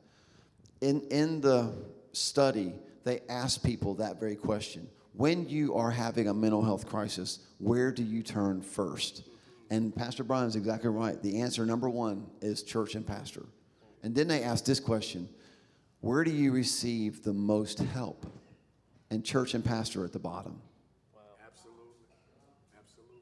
In 0.79 1.01
in 1.09 1.41
the 1.41 1.73
study, 2.13 2.73
they 3.03 3.21
asked 3.29 3.63
people 3.63 3.95
that 3.95 4.19
very 4.19 4.35
question 4.35 4.87
when 5.19 5.49
you 5.49 5.75
are 5.75 5.91
having 5.91 6.29
a 6.29 6.33
mental 6.33 6.63
health 6.63 6.87
crisis, 6.87 7.39
where 7.57 7.91
do 7.91 8.03
you 8.03 8.23
turn 8.23 8.61
first? 8.61 9.23
And 9.69 9.93
Pastor 9.93 10.23
Brian 10.23 10.47
is 10.47 10.55
exactly 10.55 10.89
right. 10.89 11.21
The 11.21 11.41
answer, 11.41 11.65
number 11.65 11.89
one, 11.89 12.25
is 12.41 12.63
church 12.63 12.95
and 12.95 13.05
pastor. 13.05 13.45
And 14.01 14.15
then 14.15 14.29
they 14.29 14.43
ask 14.43 14.63
this 14.63 14.79
question 14.79 15.27
Where 15.99 16.23
do 16.23 16.31
you 16.31 16.53
receive 16.53 17.21
the 17.23 17.33
most 17.33 17.79
help? 17.79 18.25
And 19.11 19.25
church 19.25 19.55
and 19.55 19.65
pastor 19.65 20.05
at 20.05 20.13
the 20.13 20.19
bottom. 20.19 20.61
Wow. 21.13 21.21
Absolutely. 21.45 22.05
Absolutely. 22.77 23.21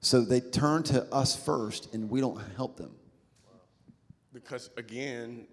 So 0.00 0.22
they 0.22 0.40
turn 0.40 0.84
to 0.84 1.02
us 1.12 1.36
first, 1.36 1.92
and 1.92 2.08
we 2.08 2.22
don't 2.22 2.40
help 2.56 2.78
them. 2.78 2.94
Because 4.32 4.70
again, 4.78 5.46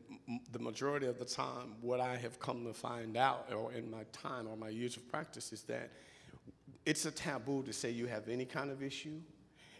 the 0.51 0.59
majority 0.59 1.07
of 1.07 1.17
the 1.17 1.25
time, 1.25 1.75
what 1.81 1.99
I 1.99 2.15
have 2.17 2.39
come 2.39 2.63
to 2.65 2.73
find 2.73 3.17
out, 3.17 3.51
or 3.53 3.73
in 3.73 3.89
my 3.89 4.03
time 4.11 4.47
or 4.47 4.55
my 4.55 4.69
years 4.69 4.95
of 4.97 5.07
practice, 5.09 5.51
is 5.51 5.63
that 5.63 5.91
it's 6.85 7.05
a 7.05 7.11
taboo 7.11 7.63
to 7.63 7.73
say 7.73 7.91
you 7.91 8.05
have 8.07 8.29
any 8.29 8.45
kind 8.45 8.71
of 8.71 8.83
issue. 8.83 9.19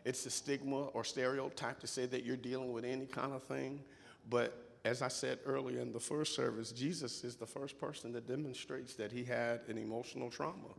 It's 0.06 0.26
a 0.26 0.30
stigma 0.30 0.86
or 0.88 1.04
stereotype 1.04 1.80
to 1.82 1.88
say 1.88 2.06
that 2.08 2.24
you're 2.24 2.38
dealing 2.38 2.72
with 2.72 2.86
any 2.86 3.06
kind 3.06 3.34
of 3.34 3.44
thing. 3.44 3.82
But 4.30 4.78
as 4.86 5.02
I 5.02 5.08
said 5.08 5.40
earlier 5.46 5.80
in 5.80 5.92
the 5.92 6.00
first 6.00 6.36
service, 6.36 6.72
Jesus 6.72 7.24
is 7.24 7.36
the 7.36 7.46
first 7.46 7.80
person 7.80 8.12
that 8.14 8.28
demonstrates 8.28 8.96
that 8.96 9.12
he 9.12 9.24
had 9.24 9.62
an 9.68 9.78
emotional 9.78 10.30
trauma. 10.30 10.74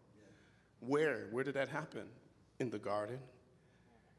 Where? 0.81 1.27
Where 1.31 1.45
did 1.45 1.55
that 1.55 1.69
happen? 1.69 2.07
In 2.59 2.71
the 2.71 2.79
garden. 2.79 3.19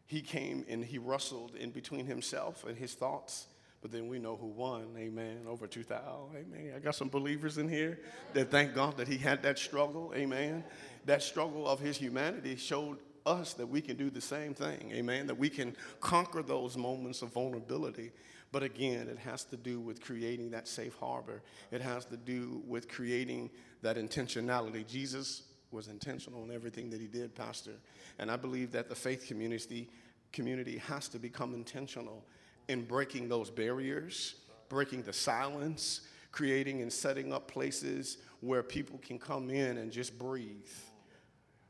He 0.06 0.22
came 0.22 0.66
and 0.70 0.84
he 0.84 0.98
wrestled 0.98 1.56
in 1.56 1.72
between 1.72 2.06
himself 2.06 2.66
and 2.66 2.78
his 2.78 2.94
thoughts. 2.94 3.48
But 3.82 3.92
then 3.92 4.08
we 4.08 4.20
know 4.20 4.36
who 4.36 4.48
won, 4.48 4.90
amen, 4.96 5.40
over 5.48 5.66
2,000, 5.66 6.36
amen. 6.36 6.74
I 6.76 6.80
got 6.80 6.96
some 6.96 7.10
believers 7.10 7.58
in 7.58 7.68
here 7.68 8.00
that 8.34 8.52
thank 8.52 8.76
God 8.76 8.98
that 8.98 9.08
he 9.08 9.18
had 9.18 9.42
that 9.42 9.58
struggle, 9.58 10.14
amen. 10.16 10.64
That 11.06 11.24
struggle 11.24 11.68
of 11.68 11.80
his 11.80 11.98
humanity 11.98 12.56
showed 12.56 13.00
us 13.26 13.54
that 13.54 13.68
we 13.68 13.82
can 13.82 13.98
do 13.98 14.12
the 14.12 14.22
same 14.22 14.54
thing, 14.54 14.92
amen, 14.94 15.26
that 15.28 15.38
we 15.38 15.50
can 15.50 15.76
conquer 16.00 16.44
those 16.44 16.78
moments 16.78 17.24
of 17.24 17.34
vulnerability. 17.34 18.12
But 18.52 18.62
again, 18.62 19.08
it 19.08 19.18
has 19.18 19.46
to 19.46 19.58
do 19.58 19.80
with 19.80 20.00
creating 20.00 20.52
that 20.52 20.68
safe 20.68 20.96
harbor. 21.00 21.42
It 21.72 21.82
has 21.82 22.06
to 22.06 22.18
do 22.18 22.62
with 22.68 22.88
creating 22.88 23.50
that 23.82 23.98
intentionality. 23.98 24.86
Jesus 24.86 25.44
was 25.72 25.88
intentional 25.88 26.44
in 26.44 26.52
everything 26.52 26.90
that 26.92 27.00
he 27.00 27.08
did, 27.08 27.34
Pastor. 27.34 27.74
And 28.20 28.30
I 28.30 28.36
believe 28.36 28.72
that 28.74 28.90
the 28.90 28.96
faith 28.96 29.26
community 29.28 29.90
community 30.32 30.78
has 30.78 31.08
to 31.10 31.20
become 31.20 31.54
intentional 31.54 32.24
in 32.68 32.86
breaking 32.86 33.30
those 33.30 33.50
barriers, 33.50 34.36
breaking 34.70 35.04
the 35.04 35.14
silence, 35.14 36.02
creating 36.32 36.82
and 36.82 36.92
setting 36.92 37.34
up 37.34 37.48
places 37.48 38.18
where 38.40 38.64
people 38.64 39.00
can 39.04 39.20
come 39.20 39.50
in 39.50 39.78
and 39.78 39.92
just 39.92 40.18
breathe. 40.18 40.70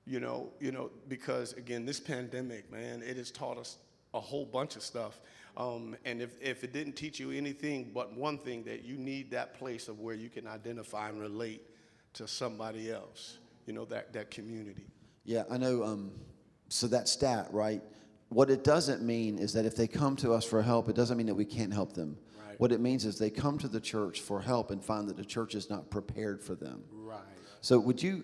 You 0.05 0.19
know, 0.19 0.51
you 0.59 0.71
know, 0.71 0.89
because 1.07 1.53
again, 1.53 1.85
this 1.85 1.99
pandemic, 1.99 2.71
man, 2.71 3.03
it 3.03 3.17
has 3.17 3.31
taught 3.31 3.57
us 3.57 3.77
a 4.13 4.19
whole 4.19 4.45
bunch 4.45 4.75
of 4.75 4.83
stuff. 4.83 5.19
Um, 5.57 5.95
and 6.05 6.21
if, 6.21 6.41
if 6.41 6.63
it 6.63 6.73
didn't 6.73 6.93
teach 6.93 7.19
you 7.19 7.31
anything 7.31 7.91
but 7.93 8.15
one 8.15 8.37
thing, 8.37 8.63
that 8.63 8.83
you 8.83 8.97
need 8.97 9.31
that 9.31 9.53
place 9.53 9.87
of 9.87 9.99
where 9.99 10.15
you 10.15 10.29
can 10.29 10.47
identify 10.47 11.09
and 11.09 11.19
relate 11.19 11.61
to 12.13 12.27
somebody 12.27 12.91
else, 12.91 13.37
you 13.65 13.73
know, 13.73 13.85
that, 13.85 14.13
that 14.13 14.31
community. 14.31 14.85
Yeah, 15.23 15.43
I 15.49 15.57
know. 15.57 15.83
Um, 15.83 16.11
so 16.69 16.87
that 16.87 17.07
stat, 17.07 17.47
right? 17.51 17.81
What 18.31 18.49
it 18.49 18.63
doesn't 18.63 19.01
mean 19.01 19.37
is 19.39 19.51
that 19.53 19.65
if 19.65 19.75
they 19.75 19.87
come 19.87 20.15
to 20.17 20.31
us 20.31 20.45
for 20.45 20.61
help, 20.61 20.87
it 20.87 20.95
doesn't 20.95 21.17
mean 21.17 21.27
that 21.27 21.35
we 21.35 21.43
can't 21.43 21.73
help 21.73 21.91
them. 21.91 22.17
Right. 22.47 22.57
What 22.61 22.71
it 22.71 22.79
means 22.79 23.03
is 23.03 23.19
they 23.19 23.29
come 23.29 23.57
to 23.57 23.67
the 23.67 23.81
church 23.81 24.21
for 24.21 24.39
help 24.39 24.71
and 24.71 24.81
find 24.81 25.09
that 25.09 25.17
the 25.17 25.25
church 25.25 25.53
is 25.53 25.69
not 25.69 25.89
prepared 25.91 26.41
for 26.41 26.55
them. 26.55 26.81
Right. 26.93 27.19
So 27.59 27.77
would 27.77 28.01
you 28.01 28.23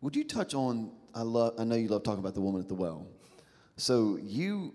would 0.00 0.16
you 0.16 0.24
touch 0.24 0.54
on 0.54 0.90
I 1.14 1.22
love 1.22 1.54
I 1.56 1.62
know 1.62 1.76
you 1.76 1.86
love 1.86 2.02
talking 2.02 2.18
about 2.18 2.34
the 2.34 2.40
woman 2.40 2.62
at 2.62 2.66
the 2.66 2.74
well. 2.74 3.06
So 3.76 4.18
you 4.20 4.74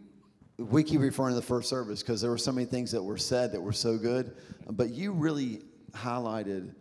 we 0.57 0.81
keep 0.81 1.01
referring 1.01 1.33
to 1.33 1.35
the 1.35 1.45
first 1.45 1.67
service 1.67 2.01
because 2.01 2.21
there 2.21 2.31
were 2.31 2.37
so 2.37 2.53
many 2.53 2.65
things 2.65 2.89
that 2.93 3.03
were 3.03 3.17
said 3.17 3.51
that 3.51 3.61
were 3.61 3.73
so 3.73 3.97
good, 3.97 4.33
but 4.71 4.91
you 4.91 5.11
really 5.11 5.61
highlighted 5.91 6.73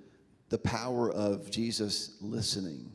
the 0.50 0.58
power 0.58 1.10
of 1.10 1.50
Jesus 1.50 2.16
listening. 2.20 2.92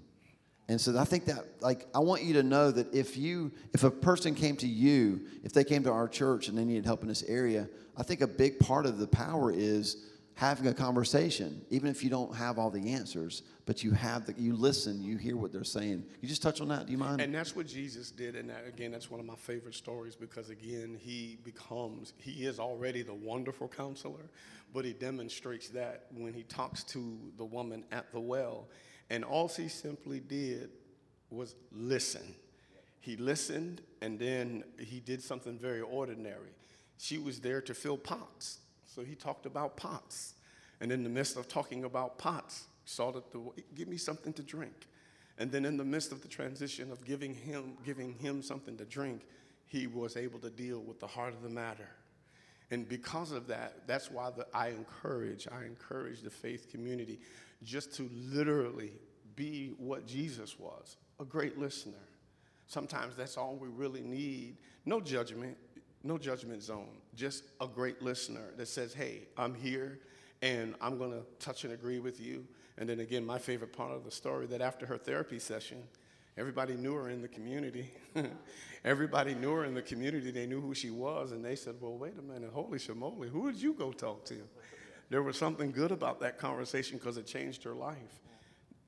And 0.69 0.79
so 0.79 0.97
I 0.97 1.03
think 1.03 1.25
that 1.25 1.45
like 1.61 1.87
I 1.93 1.99
want 1.99 2.23
you 2.23 2.33
to 2.33 2.43
know 2.43 2.71
that 2.71 2.93
if 2.93 3.17
you 3.17 3.51
if 3.73 3.83
a 3.83 3.91
person 3.91 4.33
came 4.33 4.55
to 4.57 4.67
you, 4.67 5.21
if 5.43 5.53
they 5.53 5.63
came 5.63 5.83
to 5.83 5.91
our 5.91 6.07
church 6.07 6.47
and 6.47 6.57
they 6.57 6.63
needed 6.63 6.85
help 6.85 7.01
in 7.01 7.09
this 7.09 7.23
area, 7.23 7.67
I 7.97 8.03
think 8.03 8.21
a 8.21 8.27
big 8.27 8.59
part 8.59 8.85
of 8.85 8.97
the 8.97 9.07
power 9.07 9.51
is 9.51 9.97
having 10.35 10.67
a 10.67 10.73
conversation, 10.73 11.63
even 11.69 11.89
if 11.89 12.03
you 12.03 12.09
don't 12.09 12.35
have 12.35 12.57
all 12.57 12.69
the 12.69 12.93
answers, 12.93 13.43
but 13.65 13.83
you 13.83 13.91
have 13.91 14.25
the, 14.25 14.33
you 14.37 14.55
listen, 14.55 15.01
you 15.01 15.17
hear 15.17 15.37
what 15.37 15.51
they're 15.51 15.63
saying. 15.63 16.03
You 16.21 16.27
just 16.27 16.41
touch 16.41 16.59
on 16.59 16.67
that. 16.69 16.87
Do 16.87 16.91
you 16.91 16.97
mind? 16.97 17.21
And 17.21 17.33
that's 17.33 17.55
what 17.55 17.67
Jesus 17.67 18.09
did. 18.09 18.35
And 18.35 18.49
that, 18.49 18.65
again, 18.67 18.91
that's 18.91 19.11
one 19.11 19.19
of 19.19 19.25
my 19.25 19.35
favorite 19.35 19.75
stories 19.75 20.15
because, 20.15 20.49
again, 20.49 20.97
he 20.99 21.37
becomes, 21.43 22.13
he 22.17 22.45
is 22.45 22.59
already 22.59 23.03
the 23.03 23.13
wonderful 23.13 23.67
counselor, 23.67 24.29
but 24.73 24.85
he 24.85 24.93
demonstrates 24.93 25.69
that 25.69 26.07
when 26.15 26.33
he 26.33 26.43
talks 26.43 26.83
to 26.85 27.17
the 27.37 27.45
woman 27.45 27.83
at 27.91 28.11
the 28.11 28.19
well. 28.19 28.67
And 29.09 29.23
all 29.23 29.47
he 29.47 29.67
simply 29.67 30.19
did 30.19 30.71
was 31.29 31.55
listen. 31.71 32.35
He 32.99 33.17
listened, 33.17 33.81
and 34.01 34.17
then 34.17 34.63
he 34.79 34.99
did 34.99 35.21
something 35.21 35.59
very 35.59 35.81
ordinary. 35.81 36.55
She 36.97 37.17
was 37.17 37.39
there 37.41 37.61
to 37.61 37.73
fill 37.73 37.97
pots. 37.97 38.59
So 38.93 39.01
he 39.03 39.15
talked 39.15 39.45
about 39.45 39.75
pots. 39.77 40.35
And 40.81 40.91
in 40.91 41.03
the 41.03 41.09
midst 41.09 41.37
of 41.37 41.47
talking 41.47 41.83
about 41.85 42.17
pots, 42.17 42.65
saw 42.85 43.11
that 43.11 43.31
the 43.31 43.39
give 43.75 43.87
me 43.87 43.97
something 43.97 44.33
to 44.33 44.43
drink. 44.43 44.87
And 45.37 45.51
then 45.51 45.65
in 45.65 45.77
the 45.77 45.85
midst 45.85 46.11
of 46.11 46.21
the 46.21 46.27
transition 46.27 46.91
of 46.91 47.03
giving 47.05 47.33
him 47.33 47.77
giving 47.85 48.13
him 48.13 48.41
something 48.41 48.77
to 48.77 48.85
drink, 48.85 49.21
he 49.67 49.87
was 49.87 50.17
able 50.17 50.39
to 50.39 50.49
deal 50.49 50.79
with 50.79 50.99
the 50.99 51.07
heart 51.07 51.33
of 51.33 51.41
the 51.41 51.49
matter. 51.49 51.87
And 52.71 52.87
because 52.87 53.31
of 53.31 53.47
that, 53.47 53.87
that's 53.87 54.09
why 54.09 54.31
the, 54.31 54.47
I 54.53 54.69
encourage, 54.69 55.47
I 55.47 55.65
encourage 55.65 56.21
the 56.21 56.29
faith 56.29 56.71
community 56.71 57.19
just 57.63 57.93
to 57.95 58.09
literally 58.13 58.91
be 59.35 59.73
what 59.77 60.05
Jesus 60.05 60.59
was, 60.59 60.97
a 61.19 61.25
great 61.25 61.57
listener. 61.57 61.93
Sometimes 62.67 63.15
that's 63.15 63.37
all 63.37 63.55
we 63.55 63.67
really 63.67 64.01
need. 64.01 64.57
No 64.85 65.01
judgment, 65.01 65.57
no 66.03 66.17
judgment 66.17 66.63
zone, 66.63 66.97
just 67.15 67.43
a 67.61 67.67
great 67.67 68.01
listener 68.01 68.51
that 68.57 68.67
says, 68.67 68.93
hey, 68.93 69.27
I'm 69.37 69.53
here 69.53 69.99
and 70.41 70.75
I'm 70.81 70.97
going 70.97 71.11
to 71.11 71.23
touch 71.39 71.63
and 71.63 71.73
agree 71.73 71.99
with 71.99 72.19
you. 72.19 72.45
And 72.77 72.89
then 72.89 72.99
again, 72.99 73.25
my 73.25 73.37
favorite 73.37 73.71
part 73.71 73.91
of 73.91 74.03
the 74.03 74.11
story 74.11 74.45
that 74.47 74.61
after 74.61 74.85
her 74.85 74.97
therapy 74.97 75.39
session, 75.39 75.83
everybody 76.37 76.75
knew 76.75 76.93
her 76.93 77.09
in 77.09 77.21
the 77.21 77.27
community. 77.27 77.93
everybody 78.85 79.35
knew 79.35 79.51
her 79.51 79.65
in 79.65 79.73
the 79.73 79.81
community. 79.81 80.31
They 80.31 80.45
knew 80.45 80.59
who 80.59 80.73
she 80.73 80.89
was. 80.89 81.31
And 81.31 81.45
they 81.45 81.55
said, 81.55 81.75
well, 81.79 81.97
wait 81.97 82.13
a 82.17 82.21
minute, 82.21 82.51
holy 82.51 82.79
shamoly, 82.79 83.29
who 83.29 83.51
did 83.51 83.61
you 83.61 83.73
go 83.73 83.91
talk 83.91 84.25
to? 84.25 84.37
There 85.09 85.21
was 85.21 85.37
something 85.37 85.71
good 85.71 85.91
about 85.91 86.19
that 86.21 86.39
conversation 86.39 86.97
because 86.97 87.17
it 87.17 87.27
changed 87.27 87.63
her 87.63 87.73
life. 87.73 88.19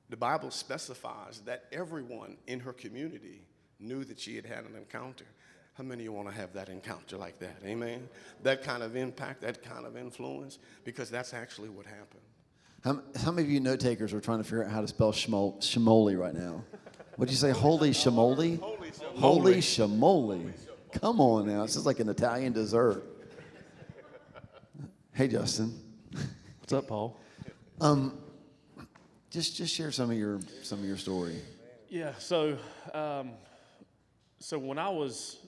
The 0.08 0.16
Bible 0.16 0.50
specifies 0.50 1.40
that 1.46 1.64
everyone 1.72 2.36
in 2.46 2.60
her 2.60 2.72
community 2.72 3.42
knew 3.78 4.04
that 4.04 4.18
she 4.18 4.36
had 4.36 4.46
had 4.46 4.64
an 4.64 4.74
encounter. 4.76 5.26
How 5.76 5.84
many 5.84 6.02
of 6.02 6.04
you 6.04 6.12
want 6.12 6.28
to 6.28 6.34
have 6.34 6.54
that 6.54 6.70
encounter 6.70 7.18
like 7.18 7.38
that? 7.40 7.56
Amen? 7.64 8.08
That 8.42 8.62
kind 8.62 8.82
of 8.82 8.96
impact, 8.96 9.42
that 9.42 9.62
kind 9.62 9.84
of 9.84 9.96
influence, 9.96 10.58
because 10.84 11.10
that's 11.10 11.34
actually 11.34 11.68
what 11.68 11.84
happened. 11.84 12.22
How, 12.82 13.02
how 13.22 13.30
many 13.30 13.46
of 13.46 13.50
you 13.52 13.60
note 13.60 13.80
takers 13.80 14.14
are 14.14 14.20
trying 14.20 14.38
to 14.38 14.44
figure 14.44 14.64
out 14.64 14.70
how 14.70 14.80
to 14.80 14.88
spell 14.88 15.12
shmol, 15.12 15.58
shamoli 15.58 16.18
right 16.18 16.34
now? 16.34 16.64
What'd 17.16 17.30
you 17.30 17.36
say? 17.36 17.50
Holy 17.50 17.90
shamoli? 17.90 18.58
Holy 18.58 18.90
shamoli. 18.90 19.18
Holy 19.18 19.54
shamoli. 19.56 20.52
Come 20.92 21.20
on 21.20 21.46
now. 21.46 21.62
This 21.62 21.76
is 21.76 21.84
like 21.84 22.00
an 22.00 22.08
Italian 22.08 22.54
dessert. 22.54 23.04
Hey, 25.12 25.28
Justin. 25.28 25.78
What's 26.60 26.72
up, 26.72 26.88
Paul? 26.88 27.20
Um, 27.80 28.18
Just, 29.30 29.56
just 29.56 29.74
share 29.74 29.92
some 29.92 30.10
of 30.10 30.16
your, 30.16 30.40
some 30.62 30.78
of 30.78 30.86
your 30.86 30.96
story. 30.96 31.36
Yeah, 31.90 32.12
so 32.18 32.56
um, 32.94 33.32
so 34.38 34.58
when 34.58 34.78
I 34.78 34.88
was, 34.88 35.38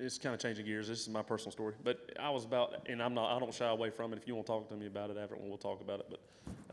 it's 0.00 0.18
kind 0.18 0.34
of 0.34 0.40
changing 0.40 0.64
gears. 0.64 0.88
This 0.88 1.00
is 1.00 1.08
my 1.08 1.22
personal 1.22 1.52
story, 1.52 1.74
but 1.84 2.10
I 2.18 2.30
was 2.30 2.44
about, 2.44 2.86
and 2.88 3.02
I'm 3.02 3.14
not, 3.14 3.36
I 3.36 3.38
don't 3.38 3.52
shy 3.52 3.68
away 3.68 3.90
from 3.90 4.12
it. 4.12 4.16
If 4.16 4.26
you 4.26 4.34
want 4.34 4.46
to 4.46 4.52
talk 4.52 4.68
to 4.70 4.76
me 4.76 4.86
about 4.86 5.10
it 5.10 5.18
after, 5.18 5.36
we'll 5.38 5.58
talk 5.58 5.80
about 5.80 6.00
it. 6.00 6.06
But 6.08 6.20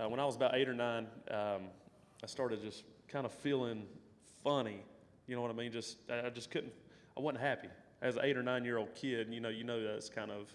uh, 0.01 0.10
when 0.10 0.19
I 0.19 0.25
was 0.25 0.36
about 0.36 0.55
eight 0.55 0.69
or 0.69 0.74
nine, 0.74 1.07
um, 1.29 1.63
I 2.24 2.27
started 2.27 2.62
just 2.62 2.84
kind 3.07 3.25
of 3.25 3.31
feeling 3.31 3.86
funny. 4.43 4.79
You 5.27 5.36
know 5.36 5.41
what 5.41 5.51
I 5.51 5.53
mean? 5.53 5.72
Just 5.72 5.98
I 6.10 6.29
just 6.29 6.51
couldn't. 6.51 6.74
I 7.17 7.19
wasn't 7.19 7.41
happy 7.41 7.67
as 8.01 8.15
an 8.15 8.22
eight 8.24 8.38
or 8.38 8.43
nine 8.43 8.63
year 8.63 8.77
old 8.77 8.96
kid. 8.96 9.27
You 9.31 9.41
know, 9.41 9.50
you 9.50 9.63
know 9.63 9.84
that's 9.84 10.10
kind 10.10 10.31
of, 10.31 10.53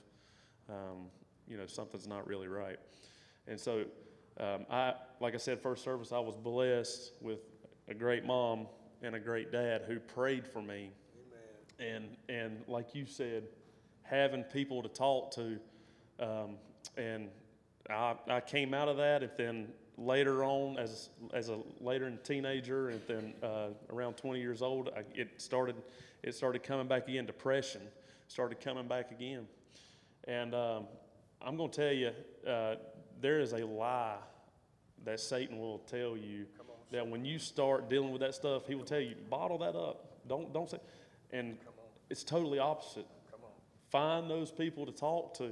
um, 0.68 1.06
you 1.46 1.56
know, 1.56 1.66
something's 1.66 2.08
not 2.08 2.26
really 2.26 2.48
right. 2.48 2.78
And 3.46 3.60
so, 3.60 3.84
um, 4.40 4.64
I, 4.70 4.94
like 5.20 5.34
I 5.34 5.38
said, 5.38 5.60
first 5.60 5.84
service, 5.84 6.12
I 6.12 6.18
was 6.20 6.36
blessed 6.36 7.12
with 7.20 7.40
a 7.88 7.94
great 7.94 8.24
mom 8.24 8.66
and 9.02 9.14
a 9.14 9.20
great 9.20 9.52
dad 9.52 9.82
who 9.86 9.98
prayed 9.98 10.46
for 10.46 10.62
me. 10.62 10.90
And 11.82 12.16
and 12.28 12.62
like 12.68 12.94
you 12.94 13.06
said, 13.06 13.44
having 14.02 14.44
people 14.44 14.82
to 14.82 14.88
talk 14.88 15.32
to, 15.32 15.58
um, 16.20 16.56
and 16.96 17.28
I, 17.90 18.14
I 18.28 18.40
came 18.40 18.74
out 18.74 18.88
of 18.88 18.96
that, 18.98 19.22
and 19.22 19.32
then 19.36 19.68
later 19.98 20.44
on, 20.44 20.78
as 20.78 21.10
as 21.32 21.48
a 21.48 21.58
later 21.80 22.06
in 22.06 22.18
teenager, 22.18 22.90
and 22.90 23.00
then 23.06 23.34
uh, 23.42 23.68
around 23.90 24.14
20 24.14 24.40
years 24.40 24.62
old, 24.62 24.90
I, 24.96 25.02
it 25.14 25.40
started 25.40 25.76
it 26.22 26.34
started 26.34 26.62
coming 26.62 26.86
back 26.86 27.08
again. 27.08 27.26
Depression 27.26 27.82
started 28.28 28.60
coming 28.60 28.86
back 28.86 29.10
again, 29.10 29.46
and 30.24 30.54
um, 30.54 30.84
I'm 31.40 31.56
going 31.56 31.70
to 31.70 31.80
tell 31.82 31.92
you, 31.92 32.10
uh, 32.46 32.76
there 33.20 33.40
is 33.40 33.52
a 33.52 33.66
lie 33.66 34.18
that 35.04 35.18
Satan 35.18 35.58
will 35.58 35.78
tell 35.78 36.16
you 36.16 36.46
that 36.92 37.06
when 37.06 37.24
you 37.24 37.38
start 37.38 37.88
dealing 37.88 38.12
with 38.12 38.20
that 38.20 38.34
stuff, 38.34 38.66
he 38.66 38.74
will 38.74 38.84
tell 38.84 39.00
you 39.00 39.14
bottle 39.28 39.58
that 39.58 39.74
up. 39.74 40.20
Don't 40.28 40.52
don't 40.52 40.70
say. 40.70 40.78
And 41.32 41.56
it's 42.12 42.24
totally 42.24 42.58
opposite. 42.58 43.06
Find 43.90 44.30
those 44.30 44.50
people 44.52 44.84
to 44.84 44.92
talk 44.92 45.34
to. 45.38 45.50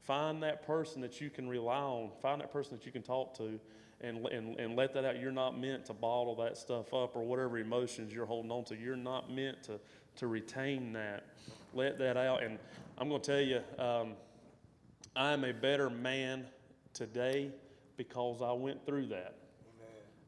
Find 0.00 0.42
that 0.42 0.66
person 0.66 1.02
that 1.02 1.20
you 1.20 1.28
can 1.28 1.46
rely 1.46 1.76
on. 1.76 2.10
Find 2.22 2.40
that 2.40 2.50
person 2.50 2.76
that 2.76 2.86
you 2.86 2.92
can 2.92 3.02
talk 3.02 3.36
to 3.36 3.60
and, 4.00 4.26
and, 4.26 4.58
and 4.58 4.74
let 4.74 4.94
that 4.94 5.04
out. 5.04 5.20
You're 5.20 5.30
not 5.32 5.60
meant 5.60 5.84
to 5.86 5.92
bottle 5.92 6.34
that 6.36 6.56
stuff 6.56 6.94
up 6.94 7.14
or 7.14 7.22
whatever 7.22 7.58
emotions 7.58 8.12
you're 8.12 8.26
holding 8.26 8.50
on 8.50 8.64
to. 8.64 8.76
You're 8.76 8.96
not 8.96 9.30
meant 9.30 9.62
to, 9.64 9.78
to 10.16 10.26
retain 10.28 10.94
that. 10.94 11.26
Let 11.74 11.98
that 11.98 12.16
out. 12.16 12.42
And 12.42 12.58
I'm 12.96 13.10
going 13.10 13.20
to 13.20 13.30
tell 13.30 13.40
you, 13.40 13.60
um, 13.78 14.14
I 15.14 15.32
am 15.32 15.44
a 15.44 15.52
better 15.52 15.90
man 15.90 16.46
today 16.94 17.50
because 17.98 18.40
I 18.40 18.52
went 18.52 18.86
through 18.86 19.08
that. 19.08 19.36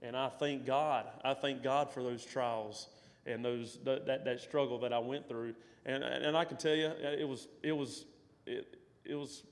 And 0.02 0.14
I 0.14 0.28
thank 0.28 0.66
God. 0.66 1.06
I 1.24 1.32
thank 1.32 1.62
God 1.62 1.90
for 1.90 2.02
those 2.02 2.22
trials 2.22 2.88
and 3.26 3.44
those 3.44 3.78
that, 3.84 4.06
that, 4.06 4.24
that 4.24 4.40
struggle 4.40 4.78
that 4.80 4.92
I 4.92 4.98
went 4.98 5.28
through. 5.28 5.54
And, 5.86 6.02
and 6.02 6.36
I 6.36 6.44
can 6.44 6.56
tell 6.56 6.74
you, 6.74 6.86
uh, 6.86 7.10
it 7.18 7.28
was 7.28 7.48
it 7.62 7.72
was 7.72 8.06
it, 8.46 8.76
it 9.04 9.14
was 9.14 9.42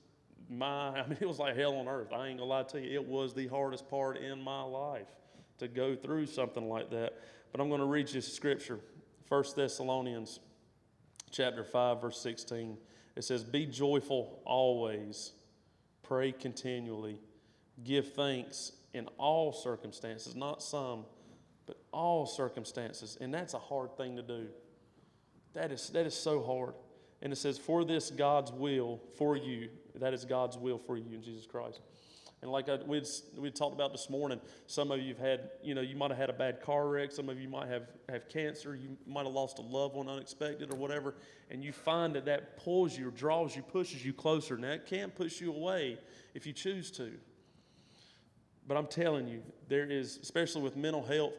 my 0.49 0.89
I 1.01 1.07
mean 1.07 1.17
it 1.19 1.27
was 1.27 1.39
like 1.39 1.55
hell 1.55 1.75
on 1.75 1.87
earth. 1.87 2.11
I 2.13 2.27
ain't 2.27 2.39
gonna 2.39 2.49
lie 2.49 2.63
to 2.63 2.79
you. 2.79 2.93
It 2.93 3.07
was 3.07 3.33
the 3.33 3.47
hardest 3.47 3.89
part 3.89 4.17
in 4.17 4.41
my 4.41 4.63
life 4.63 5.07
to 5.59 5.67
go 5.67 5.95
through 5.95 6.27
something 6.27 6.67
like 6.67 6.89
that. 6.91 7.13
But 7.51 7.61
I'm 7.61 7.69
to 7.79 7.85
read 7.85 8.09
you 8.11 8.21
scripture. 8.21 8.79
1 9.29 9.43
Thessalonians 9.55 10.39
chapter 11.31 11.63
5 11.63 12.01
verse 12.01 12.19
16. 12.19 12.77
It 13.15 13.23
says, 13.23 13.43
"Be 13.43 13.67
joyful 13.67 14.41
always, 14.43 15.33
pray 16.01 16.31
continually, 16.31 17.19
give 17.83 18.13
thanks 18.13 18.73
in 18.93 19.07
all 19.17 19.51
circumstances, 19.51 20.35
not 20.35 20.61
some, 20.61 21.05
all 21.93 22.25
circumstances. 22.25 23.17
And 23.21 23.33
that's 23.33 23.53
a 23.53 23.59
hard 23.59 23.95
thing 23.95 24.15
to 24.17 24.21
do. 24.21 24.47
That 25.53 25.71
is, 25.71 25.89
that 25.91 26.05
is 26.05 26.15
so 26.15 26.43
hard. 26.43 26.73
And 27.21 27.31
it 27.31 27.37
says, 27.37 27.57
For 27.57 27.85
this 27.85 28.09
God's 28.09 28.51
will 28.51 28.99
for 29.17 29.37
you, 29.37 29.69
that 29.95 30.13
is 30.13 30.25
God's 30.25 30.57
will 30.57 30.79
for 30.79 30.97
you 30.97 31.13
in 31.13 31.21
Jesus 31.21 31.45
Christ. 31.45 31.79
And 32.41 32.51
like 32.51 32.67
I, 32.67 32.75
we'd, 32.75 33.07
we 33.37 33.49
talked 33.51 33.73
about 33.73 33.93
this 33.93 34.09
morning, 34.09 34.41
some 34.67 34.91
of 34.91 34.99
you 34.99 35.13
have 35.13 35.19
had, 35.19 35.49
you 35.63 35.73
know, 35.73 35.79
you 35.79 35.95
might 35.95 36.11
have 36.11 36.17
had 36.17 36.29
a 36.29 36.33
bad 36.33 36.61
car 36.61 36.89
wreck. 36.89 37.13
Some 37.13 37.29
of 37.29 37.39
you 37.39 37.47
might 37.47 37.69
have, 37.69 37.83
have 38.09 38.27
cancer. 38.27 38.75
You 38.75 38.97
might 39.07 39.23
have 39.23 39.33
lost 39.33 39.59
a 39.59 39.61
loved 39.61 39.95
one 39.95 40.09
unexpected 40.09 40.73
or 40.73 40.75
whatever. 40.75 41.15
And 41.49 41.63
you 41.63 41.71
find 41.71 42.13
that 42.15 42.25
that 42.25 42.57
pulls 42.57 42.97
you, 42.97 43.11
draws 43.11 43.55
you, 43.55 43.61
pushes 43.61 44.03
you 44.03 44.11
closer. 44.11 44.57
Now, 44.57 44.71
it 44.71 44.85
can 44.85 45.09
push 45.09 45.39
you 45.39 45.53
away 45.53 45.97
if 46.33 46.45
you 46.45 46.51
choose 46.51 46.91
to. 46.91 47.13
But 48.67 48.75
I'm 48.75 48.87
telling 48.87 49.29
you, 49.29 49.41
there 49.69 49.89
is, 49.89 50.19
especially 50.21 50.63
with 50.63 50.75
mental 50.75 51.03
health, 51.05 51.33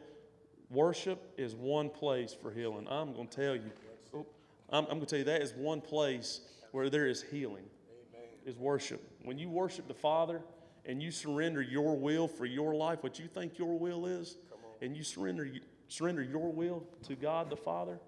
worship 0.69 1.33
is 1.37 1.55
one 1.55 1.89
place 1.89 2.35
for 2.39 2.51
healing. 2.51 2.87
I'm 2.89 3.13
going 3.13 3.27
to 3.27 3.35
tell 3.35 3.55
you, 3.55 3.71
oh, 4.13 4.25
I'm, 4.69 4.85
I'm 4.85 4.91
going 4.91 5.01
to 5.01 5.05
tell 5.05 5.19
you 5.19 5.25
that 5.25 5.41
is 5.41 5.53
one 5.53 5.81
place 5.81 6.41
where 6.71 6.89
there 6.89 7.07
is 7.07 7.23
healing. 7.23 7.65
Amen. 8.13 8.29
Is 8.45 8.57
worship. 8.57 9.01
When 9.23 9.37
you 9.37 9.49
worship 9.49 9.87
the 9.87 9.93
Father 9.93 10.41
and 10.85 11.01
you 11.01 11.11
surrender 11.11 11.61
your 11.61 11.95
will 11.97 12.27
for 12.27 12.45
your 12.45 12.75
life, 12.75 13.03
what 13.03 13.19
you 13.19 13.27
think 13.27 13.57
your 13.57 13.77
will 13.77 14.05
is, 14.05 14.37
and 14.81 14.95
you 14.95 15.03
surrender 15.03 15.47
surrender 15.87 16.23
your 16.23 16.51
will 16.51 16.83
to 17.03 17.15
God 17.15 17.49
the 17.49 17.55
Father, 17.55 17.99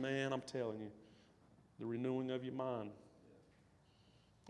man, 0.00 0.32
I'm 0.32 0.42
telling 0.42 0.80
you, 0.80 0.90
the 1.78 1.86
renewing 1.86 2.30
of 2.30 2.44
your 2.44 2.54
mind. 2.54 2.90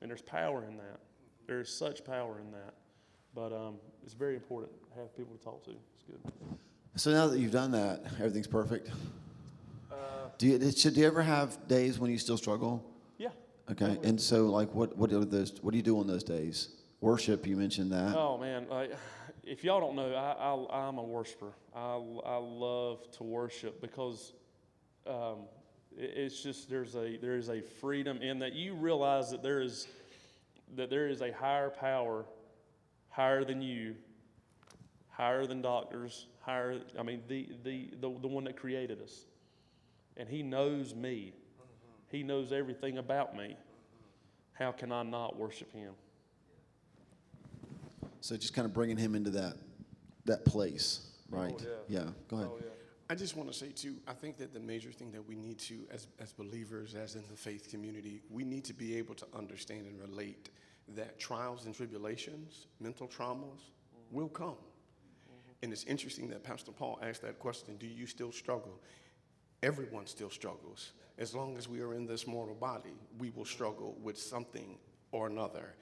And 0.00 0.10
there's 0.10 0.22
power 0.22 0.64
in 0.64 0.76
that. 0.78 1.00
There 1.46 1.60
is 1.60 1.68
such 1.68 2.04
power 2.04 2.40
in 2.40 2.50
that. 2.52 2.74
But 3.34 3.52
um, 3.52 3.76
it's 4.02 4.14
very 4.14 4.34
important 4.34 4.72
to 4.92 5.00
have 5.00 5.16
people 5.16 5.36
to 5.36 5.44
talk 5.44 5.64
to. 5.64 5.70
It's 5.70 6.02
good. 6.02 6.58
So 6.96 7.12
now 7.12 7.28
that 7.28 7.38
you've 7.38 7.52
done 7.52 7.70
that, 7.72 8.02
everything's 8.18 8.46
perfect. 8.46 8.90
Uh, 9.90 9.94
Do 10.38 10.46
you 10.48 10.72
should 10.72 10.94
do 10.94 11.00
you 11.00 11.06
ever 11.06 11.22
have 11.22 11.68
days 11.68 11.98
when 11.98 12.10
you 12.10 12.18
still 12.18 12.36
struggle? 12.36 12.84
yeah. 13.18 13.28
Okay, 13.70 13.98
and 14.02 14.20
so 14.20 14.46
like 14.46 14.74
what 14.74 14.96
what 14.96 15.12
are 15.12 15.24
those? 15.24 15.52
What 15.62 15.70
do 15.70 15.76
you 15.76 15.82
do 15.82 15.98
on 15.98 16.06
those 16.06 16.24
days? 16.24 16.70
Worship, 17.00 17.46
you 17.46 17.56
mentioned 17.56 17.92
that. 17.92 18.14
Oh 18.16 18.36
man, 18.36 18.66
like, 18.68 18.92
if 19.44 19.64
y'all 19.64 19.80
don't 19.80 19.94
know, 19.96 20.12
I, 20.14 20.32
I 20.32 20.86
I'm 20.88 20.98
a 20.98 21.02
worshiper. 21.02 21.52
I 21.74 21.94
I 22.26 22.36
love 22.36 23.10
to 23.12 23.22
worship 23.22 23.80
because 23.80 24.32
um, 25.06 25.44
it's 25.96 26.42
just 26.42 26.68
there's 26.68 26.96
a 26.96 27.16
there 27.18 27.36
is 27.36 27.48
a 27.48 27.62
freedom 27.62 28.20
in 28.20 28.40
that 28.40 28.52
you 28.54 28.74
realize 28.74 29.30
that 29.30 29.42
there 29.42 29.60
is 29.62 29.86
that 30.76 30.90
there 30.90 31.06
is 31.08 31.22
a 31.22 31.32
higher 31.32 31.70
power, 31.70 32.26
higher 33.08 33.44
than 33.44 33.62
you, 33.62 33.94
higher 35.08 35.46
than 35.46 35.62
doctors, 35.62 36.26
higher. 36.40 36.80
I 36.98 37.02
mean 37.02 37.22
the 37.28 37.48
the 37.64 37.90
the, 38.00 38.18
the 38.20 38.28
one 38.28 38.44
that 38.44 38.56
created 38.56 39.00
us, 39.02 39.24
and 40.16 40.28
He 40.28 40.42
knows 40.42 40.94
me. 40.94 41.34
He 42.08 42.22
knows 42.22 42.52
everything 42.52 42.98
about 42.98 43.36
me. 43.36 43.56
How 44.52 44.72
can 44.72 44.90
I 44.92 45.02
not 45.02 45.36
worship 45.36 45.72
Him? 45.72 45.92
So 48.20 48.36
just 48.36 48.52
kind 48.52 48.66
of 48.66 48.74
bringing 48.74 48.96
him 48.96 49.14
into 49.14 49.30
that 49.30 49.54
that 50.26 50.44
place, 50.44 51.06
right? 51.30 51.54
Oh, 51.58 51.78
yeah. 51.88 52.04
Go 52.28 52.36
ahead. 52.36 52.48
Oh 52.50 52.58
yeah. 52.60 52.66
I 53.08 53.14
just 53.16 53.36
want 53.36 53.50
to 53.50 53.58
say 53.58 53.70
too, 53.70 53.96
I 54.06 54.12
think 54.12 54.38
that 54.38 54.54
the 54.54 54.60
major 54.60 54.92
thing 54.92 55.10
that 55.12 55.26
we 55.26 55.34
need 55.34 55.58
to, 55.60 55.80
as, 55.90 56.06
as 56.20 56.32
believers, 56.32 56.94
as 56.94 57.16
in 57.16 57.22
the 57.28 57.36
faith 57.36 57.68
community, 57.68 58.20
we 58.30 58.44
need 58.44 58.64
to 58.66 58.72
be 58.72 58.96
able 58.98 59.16
to 59.16 59.26
understand 59.34 59.86
and 59.86 60.00
relate 60.00 60.50
that 60.94 61.18
trials 61.18 61.66
and 61.66 61.74
tribulations, 61.74 62.66
mental 62.78 63.08
traumas, 63.08 63.72
will 64.12 64.28
come. 64.28 64.54
And 65.62 65.72
it's 65.72 65.84
interesting 65.84 66.28
that 66.30 66.42
Pastor 66.42 66.72
Paul 66.72 66.98
asked 67.02 67.22
that 67.22 67.38
question 67.38 67.76
Do 67.76 67.86
you 67.86 68.06
still 68.06 68.32
struggle? 68.32 68.80
Everyone 69.62 70.06
still 70.06 70.30
struggles. 70.30 70.92
As 71.18 71.34
long 71.34 71.58
as 71.58 71.68
we 71.68 71.82
are 71.82 71.92
in 71.92 72.06
this 72.06 72.26
mortal 72.26 72.54
body, 72.54 72.94
we 73.18 73.30
will 73.30 73.44
struggle 73.44 73.98
with 74.02 74.18
something 74.18 74.78
or 75.12 75.26
another. 75.26 75.74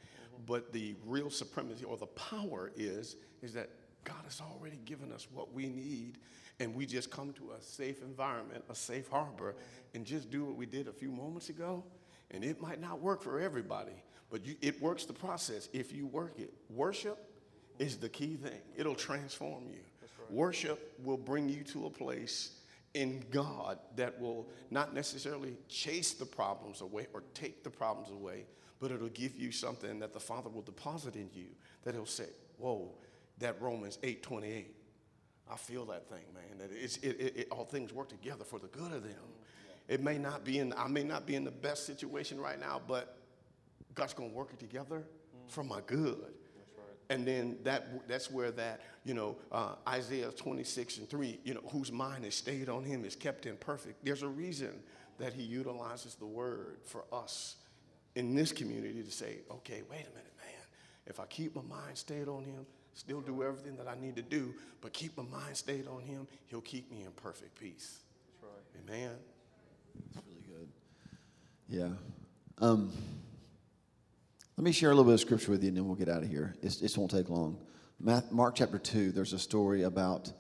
But 0.47 0.73
the 0.73 0.97
real 1.07 1.31
supremacy 1.31 1.85
or 1.85 1.97
the 1.97 2.07
power 2.07 2.73
is, 2.77 3.17
is 3.41 3.53
that 3.55 3.71
God 4.05 4.25
has 4.25 4.41
already 4.41 4.79
given 4.85 5.13
us 5.13 5.29
what 5.33 5.53
we 5.53 5.69
need, 5.69 6.19
and 6.59 6.75
we 6.75 6.87
just 6.87 7.11
come 7.11 7.33
to 7.35 7.53
a 7.53 7.63
safe 7.63 8.03
environment, 8.03 8.65
a 8.69 8.75
safe 8.75 9.09
harbor, 9.09 9.55
and 9.95 10.05
just 10.05 10.31
do 10.31 10.45
what 10.45 10.57
we 10.57 10.67
did 10.67 10.89
a 10.89 10.93
few 10.93 11.11
moments 11.11 11.51
ago. 11.51 11.85
And 12.31 12.45
it 12.45 12.61
might 12.61 12.81
not 12.81 13.01
work 13.01 13.23
for 13.23 13.39
everybody, 13.39 14.03
but 14.31 14.45
you, 14.45 14.57
it 14.61 14.81
works 14.83 15.05
the 15.05 15.13
process 15.13 15.69
if 15.73 15.93
you 15.93 16.07
work 16.07 16.39
it. 16.39 16.53
Worship 16.69 17.28
is 17.79 17.97
the 17.97 18.09
key 18.09 18.37
thing, 18.37 18.61
it'll 18.77 18.95
transform 18.95 19.65
you. 19.69 19.81
Worship 20.31 20.95
will 21.03 21.17
bring 21.17 21.49
you 21.49 21.63
to 21.65 21.87
a 21.87 21.91
place 21.91 22.59
in 22.95 23.25
God 23.31 23.79
that 23.97 24.21
will 24.21 24.49
not 24.71 24.95
necessarily 24.95 25.57
chase 25.69 26.13
the 26.15 26.27
problems 26.27 26.81
away 26.81 27.07
or 27.15 27.23
take 27.35 27.65
the 27.65 27.71
problems 27.71 28.11
away, 28.11 28.45
but 28.81 28.91
it'll 28.91 29.09
give 29.09 29.37
you 29.37 29.53
something 29.53 29.99
that 30.01 30.13
the 30.13 30.21
Father 30.21 30.51
will 30.51 30.63
deposit 30.63 31.17
in 31.17 31.31
you 31.33 31.47
that 31.85 31.95
He'll 31.95 32.07
say, 32.07 32.27
Whoa, 32.59 32.91
that 33.39 33.61
Romans 33.61 33.99
8 34.03 34.23
28. 34.23 34.75
I 35.51 35.57
feel 35.57 35.87
that 35.87 36.09
thing, 36.09 36.25
man. 36.35 36.59
That 36.59 36.71
it's, 36.73 36.99
it, 36.99 37.17
it, 37.19 37.37
it, 37.37 37.49
all 37.51 37.65
things 37.65 37.93
work 37.93 38.09
together 38.11 38.45
for 38.45 38.59
the 38.59 38.67
good 38.67 38.93
of 38.93 39.03
them. 39.03 39.15
It 39.89 40.03
may 40.03 40.19
not 40.19 40.45
be 40.45 40.59
in, 40.59 40.75
I 40.77 40.89
may 40.89 41.05
not 41.05 41.27
be 41.27 41.35
in 41.35 41.45
the 41.45 41.51
best 41.51 41.87
situation 41.87 42.39
right 42.39 42.61
now, 42.61 42.83
but 42.87 43.17
God's 43.95 44.13
going 44.13 44.29
to 44.29 44.37
work 44.37 44.51
it 44.53 44.59
together 44.59 44.99
mm. 44.99 45.51
for 45.51 45.65
my 45.65 45.81
good. 45.87 46.35
And 47.11 47.27
then 47.27 47.57
that 47.65 48.07
that's 48.07 48.31
where 48.31 48.51
that, 48.53 48.83
you 49.05 49.15
know, 49.15 49.37
uh, 49.51 49.77
Isaiah 49.89 50.31
26 50.31 50.99
and 50.99 51.09
3, 51.09 51.39
you 51.43 51.55
know, 51.55 51.63
whose 51.71 51.91
mind 51.91 52.25
is 52.25 52.35
stayed 52.35 52.69
on 52.69 52.85
him 52.85 53.05
is 53.05 53.17
kept 53.17 53.47
in 53.47 53.57
perfect. 53.57 54.05
There's 54.05 54.23
a 54.23 54.29
reason 54.29 54.81
that 55.19 55.33
he 55.33 55.43
utilizes 55.43 56.15
the 56.15 56.27
word 56.27 56.79
for 56.85 57.05
us 57.13 57.57
in 58.15 58.35
this 58.35 58.53
community 58.53 59.03
to 59.03 59.11
say, 59.11 59.39
okay, 59.51 59.83
wait 59.91 60.01
a 60.01 60.11
minute, 60.11 60.33
man. 60.39 60.67
If 61.07 61.21
I 61.21 61.25
keep 61.27 61.55
my 61.57 61.63
mind 61.63 61.97
stayed 61.97 62.29
on 62.29 62.45
him, 62.45 62.67
still 62.95 63.21
do 63.21 63.43
everything 63.43 63.77
that 63.77 63.89
I 63.89 63.95
need 63.99 64.17
to 64.17 64.23
do, 64.23 64.55
but 64.81 64.93
keep 64.93 65.17
my 65.17 65.23
mind 65.25 65.57
stayed 65.57 65.87
on 65.87 66.03
him, 66.03 66.27
he'll 66.47 66.61
keep 66.61 66.91
me 66.91 67.05
in 67.05 67.13
perfect 67.13 67.59
peace. 67.59 68.01
That's 68.41 68.53
right. 68.53 68.95
Amen. 68.97 69.17
That's 70.15 70.27
really 70.27 70.43
good. 70.49 70.69
Yeah. 71.69 72.67
Um, 72.67 72.93
let 74.59 74.65
me 74.65 74.73
share 74.73 74.91
a 74.91 74.93
little 74.93 75.05
bit 75.05 75.15
of 75.15 75.21
scripture 75.21 75.53
with 75.53 75.63
you, 75.63 75.69
and 75.69 75.77
then 75.77 75.87
we'll 75.87 75.95
get 75.95 76.09
out 76.09 76.25
of 76.25 76.29
here. 76.29 76.53
This 76.61 76.99
won't 76.99 77.13
take 77.13 77.31
long. 77.31 77.59
Mark 78.33 78.57
chapter 78.57 78.77
2, 78.77 79.13
there's 79.13 79.33
a 79.33 79.39
story 79.39 79.85
about 79.85 80.33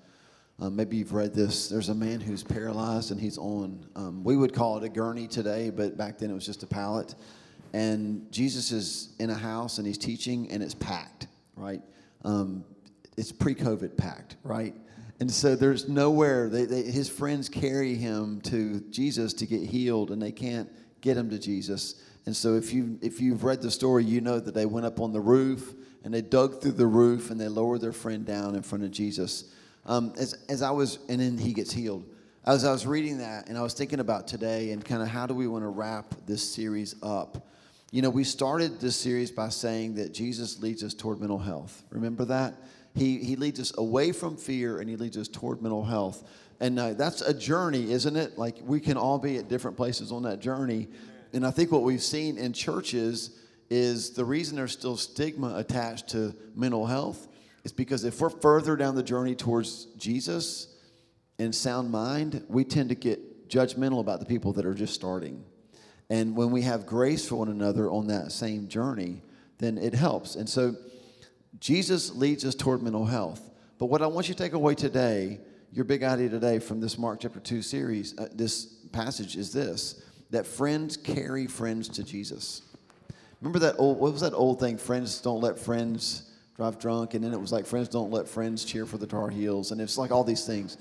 um, 0.59 0.74
maybe 0.74 0.96
you've 0.96 1.12
read 1.12 1.33
this. 1.33 1.68
There's 1.68 1.88
a 1.88 1.94
man 1.94 2.20
who's 2.20 2.42
paralyzed, 2.42 3.12
and 3.12 3.20
he's 3.20 3.38
on, 3.38 3.87
um, 3.94 4.24
we 4.24 4.37
would 4.37 4.52
call 4.52 4.76
it 4.76 4.83
a 4.83 4.88
gurney 4.88 5.28
today, 5.28 5.70
but 5.70 5.96
back 5.96 6.18
then 6.18 6.33
it 6.33 6.35
was 6.35 6.44
just 6.44 6.64
a 6.64 6.66
pallet. 6.66 7.14
And 7.72 8.26
Jesus 8.33 8.72
is 8.72 9.11
in 9.20 9.31
a 9.31 9.37
house, 9.37 9.78
and 9.78 9.87
he's 9.87 9.98
teaching, 9.98 10.50
and 10.50 10.64
it's 10.64 10.74
packed, 10.74 11.28
right? 11.54 11.81
Um, 12.24 12.64
it's 13.16 13.31
pre 13.31 13.54
COVID 13.54 13.96
packed, 13.96 14.35
right? 14.42 14.74
And 15.20 15.31
so 15.31 15.54
there's 15.54 15.88
nowhere, 15.88 16.48
they, 16.48 16.64
they, 16.64 16.83
his 16.83 17.09
friends 17.09 17.48
carry 17.48 17.94
him 17.94 18.40
to 18.40 18.81
Jesus 18.90 19.33
to 19.35 19.46
get 19.46 19.61
healed, 19.62 20.11
and 20.11 20.20
they 20.20 20.33
can't 20.33 20.68
get 21.02 21.16
him 21.16 21.31
to 21.31 21.38
Jesus. 21.38 22.02
And 22.29 22.37
so 22.37 22.57
if 22.57 22.75
you 22.75 22.99
if 23.01 23.23
you've 23.23 23.43
read 23.43 23.62
the 23.62 23.71
story, 23.71 24.05
you 24.05 24.21
know 24.21 24.38
that 24.38 24.53
they 24.53 24.67
went 24.67 24.85
up 24.85 25.01
on 25.01 25.12
the 25.14 25.21
roof 25.21 25.73
and 26.05 26.12
they 26.12 26.21
dug 26.21 26.61
through 26.61 26.73
the 26.73 26.87
roof 26.87 27.31
and 27.31 27.41
they 27.41 27.49
lowered 27.49 27.81
their 27.81 27.95
friend 27.95 28.27
down 28.27 28.55
in 28.55 28.61
front 28.61 28.85
of 28.85 28.91
Jesus. 28.91 29.51
Um, 29.87 30.12
as 30.19 30.35
as 30.51 30.61
I 30.61 30.71
was, 30.71 30.99
and 31.09 31.23
then 31.23 31.38
he 31.38 31.55
gets 31.55 31.73
healed. 31.73 32.05
as 32.45 32.67
I 32.67 32.71
was 32.71 32.87
reading 32.87 33.17
that 33.17 33.49
and 33.49 33.57
I 33.57 33.62
was 33.62 33.73
thinking 33.73 33.99
about 33.99 34.29
today 34.29 34.73
and 34.73 34.85
kind 34.85 35.01
of 35.01 35.09
how 35.09 35.27
do 35.27 35.33
we 35.33 35.47
want 35.47 35.64
to 35.64 35.69
wrap 35.69 36.17
this 36.27 36.43
series 36.47 36.97
up, 37.03 37.49
you 37.93 38.03
know, 38.03 38.11
we 38.11 38.25
started 38.25 38.79
this 38.79 38.97
series 38.97 39.31
by 39.31 39.49
saying 39.49 39.95
that 39.95 40.12
Jesus 40.12 40.61
leads 40.61 40.85
us 40.85 40.93
toward 40.93 41.21
mental 41.21 41.38
health. 41.38 41.83
Remember 41.88 42.27
that? 42.27 42.57
He, 42.95 43.25
he 43.25 43.37
leads 43.37 43.59
us 43.59 43.73
away 43.79 44.12
from 44.12 44.37
fear 44.37 44.81
and 44.81 44.91
he 44.91 44.97
leads 44.97 45.17
us 45.17 45.29
toward 45.29 45.62
mental 45.62 45.83
health. 45.83 46.29
And 46.61 46.79
uh, 46.79 46.93
that's 46.93 47.23
a 47.23 47.33
journey, 47.33 47.91
isn't 47.91 48.17
it? 48.17 48.37
Like 48.37 48.59
we 48.62 48.81
can 48.81 48.99
all 48.99 49.19
be 49.19 49.38
at 49.38 49.49
different 49.49 49.79
places 49.79 50.12
on 50.12 50.25
that 50.25 50.41
journey. 50.41 50.88
And 51.33 51.47
I 51.47 51.51
think 51.51 51.71
what 51.71 51.83
we've 51.83 52.03
seen 52.03 52.38
in 52.38 52.53
churches 52.53 53.38
is 53.71 54.11
the 54.11 54.25
reason 54.25 54.57
there's 54.57 54.73
still 54.73 54.97
stigma 54.97 55.57
attached 55.57 56.09
to 56.09 56.35
mental 56.55 56.87
health 56.87 57.29
is 57.64 57.73
because 57.73 58.05
if 58.05 58.21
we're 58.21 58.31
further 58.31 58.77
down 58.77 58.95
the 58.95 59.03
journey 59.03 59.35
towards 59.35 59.87
Jesus 59.97 60.75
and 61.38 61.55
sound 61.55 61.91
mind, 61.91 62.45
we 62.49 62.64
tend 62.64 62.88
to 62.88 62.95
get 62.95 63.49
judgmental 63.49 64.01
about 64.01 64.21
the 64.21 64.27
people 64.27 64.53
that 64.55 64.64
are 64.64 64.75
just 64.75 64.95
starting. 64.95 65.45
And 66.11 66.35
when 66.35 66.51
we 66.51 66.62
have 66.62 66.87
grace 66.87 67.29
for 67.29 67.37
one 67.37 67.49
another 67.49 67.91
on 67.91 68.07
that 68.07 68.33
same 68.33 68.69
journey, 68.69 69.23
then 69.59 69.77
it 69.77 69.95
helps. 69.95 70.35
And 70.37 70.49
so 70.49 70.77
Jesus 71.61 72.14
leads 72.14 72.45
us 72.45 72.55
toward 72.55 72.83
mental 72.83 73.05
health. 73.05 73.51
But 73.79 73.87
what 73.87 74.01
I 74.01 74.07
want 74.07 74.29
you 74.29 74.35
to 74.35 74.43
take 74.43 74.55
away 74.55 74.75
today, 74.75 75.41
your 75.73 75.85
big 75.85 76.03
idea 76.03 76.29
today 76.31 76.59
from 76.59 76.81
this 76.81 76.97
Mark 76.97 77.21
chapter 77.21 77.41
2 77.41 77.61
series, 77.61 78.19
uh, 78.19 78.29
this 78.33 78.64
passage 78.93 79.37
is 79.37 79.53
this 79.53 80.03
that 80.31 80.47
friends 80.47 80.97
carry 80.97 81.47
friends 81.47 81.88
to 81.88 82.05
Jesus. 82.05 82.62
Remember 83.41 83.59
that 83.61 83.77
old, 83.79 83.99
what 83.99 84.12
was 84.12 84.23
that 84.23 84.35
old 84.35 84.61
thing? 84.61 84.77
Friends 84.77 85.21
don't 85.21 85.41
let 85.41 85.59
friends 85.59 86.31
drive 86.57 86.79
drunk. 86.79 87.14
And 87.14 87.25
then 87.25 87.33
it 87.33 87.41
was 87.41 87.53
like, 87.53 87.67
friends 87.67 87.88
don't 87.88 88.11
let 88.11 88.29
friends 88.29 88.64
cheer 88.64 88.85
for 88.85 88.99
the 88.99 89.07
Tar 89.07 89.31
Heels. 89.31 89.71
And 89.71 89.81
it's 89.81 89.97
like 89.97 90.11
all 90.11 90.25
these 90.25 90.45
things. 90.45 90.77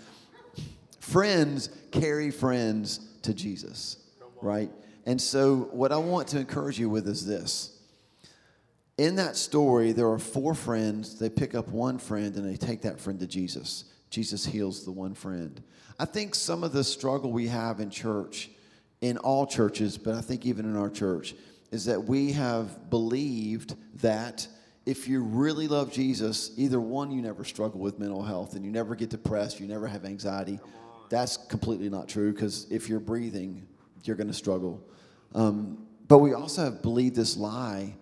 Friends 1.00 1.70
carry 1.92 2.32
friends 2.32 3.00
to 3.22 3.34
Jesus, 3.34 3.98
right? 4.42 4.70
And 5.06 5.22
so, 5.22 5.70
what 5.72 5.94
I 5.94 5.98
want 5.98 6.28
to 6.30 6.40
encourage 6.40 6.78
you 6.78 6.90
with 6.90 7.08
is 7.08 7.26
this. 7.26 7.80
In 8.98 9.16
that 9.16 9.38
story, 9.38 9.94
there 9.94 10.10
are 10.10 10.20
four 10.20 10.54
friends. 10.54 11.18
They 11.18 11.30
pick 11.30 11.56
up 11.56 11.70
one 11.70 12.00
friend 12.00 12.36
and 12.36 12.46
they 12.46 12.58
take 12.58 12.82
that 12.82 13.00
friend 13.00 13.20
to 13.22 13.28
Jesus. 13.28 13.86
Jesus 14.10 14.46
heals 14.46 14.84
the 14.84 14.92
one 14.92 15.14
friend. 15.14 15.62
I 16.00 16.06
think 16.06 16.36
some 16.36 16.64
of 16.64 16.74
the 16.74 16.84
struggle 16.84 17.32
we 17.32 17.48
have 17.48 17.80
in 17.80 17.90
church, 17.90 18.50
in 19.02 19.18
all 19.18 19.46
churches, 19.46 19.98
but 19.98 20.16
I 20.16 20.22
think 20.22 20.46
even 20.46 20.66
in 20.66 20.76
our 20.76 20.90
church, 20.90 21.36
is 21.72 21.86
that 21.86 22.04
we 22.04 22.32
have 22.32 22.90
believed 22.90 23.76
that 23.96 24.48
if 24.86 25.08
you 25.08 25.22
really 25.22 25.68
love 25.68 25.92
Jesus, 25.92 26.52
either 26.56 26.80
one, 26.80 27.12
you 27.12 27.22
never 27.22 27.44
struggle 27.44 27.80
with 27.80 28.00
mental 28.00 28.24
health 28.24 28.56
and 28.56 28.64
you 28.64 28.72
never 28.72 28.96
get 28.96 29.10
depressed, 29.10 29.60
you 29.60 29.68
never 29.68 29.86
have 29.88 30.06
anxiety. 30.06 30.60
That's 31.10 31.38
completely 31.38 31.90
not 31.90 32.08
true 32.08 32.32
because 32.32 32.72
if 32.72 32.88
you're 32.88 33.02
breathing, 33.02 33.68
you're 34.04 34.16
going 34.16 34.28
to 34.28 34.34
struggle. 34.34 34.82
Um, 35.36 35.86
but 36.08 36.20
we 36.20 36.34
also 36.34 36.64
have 36.64 36.82
believed 36.82 37.16
this 37.16 37.36
lie 37.36 37.96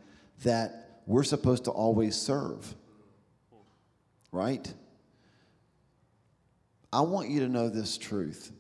that 0.44 1.02
we're 1.08 1.24
supposed 1.24 1.66
to 1.66 1.72
always 1.72 2.16
serve, 2.16 2.74
right? 4.32 4.72
I 6.94 7.02
want 7.02 7.30
you 7.30 7.40
to 7.42 7.50
know 7.50 7.68
this 7.68 7.98
truth. 7.98 8.52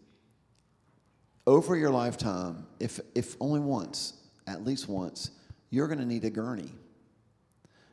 Over 1.47 1.75
your 1.75 1.91
lifetime, 1.91 2.65
if, 2.79 2.99
if 3.13 3.35
only 3.39 3.59
once, 3.59 4.13
at 4.47 4.63
least 4.63 4.89
once, 4.89 5.31
you're 5.69 5.87
going 5.87 5.99
to 5.99 6.05
need 6.05 6.23
a 6.25 6.29
gurney. 6.29 6.71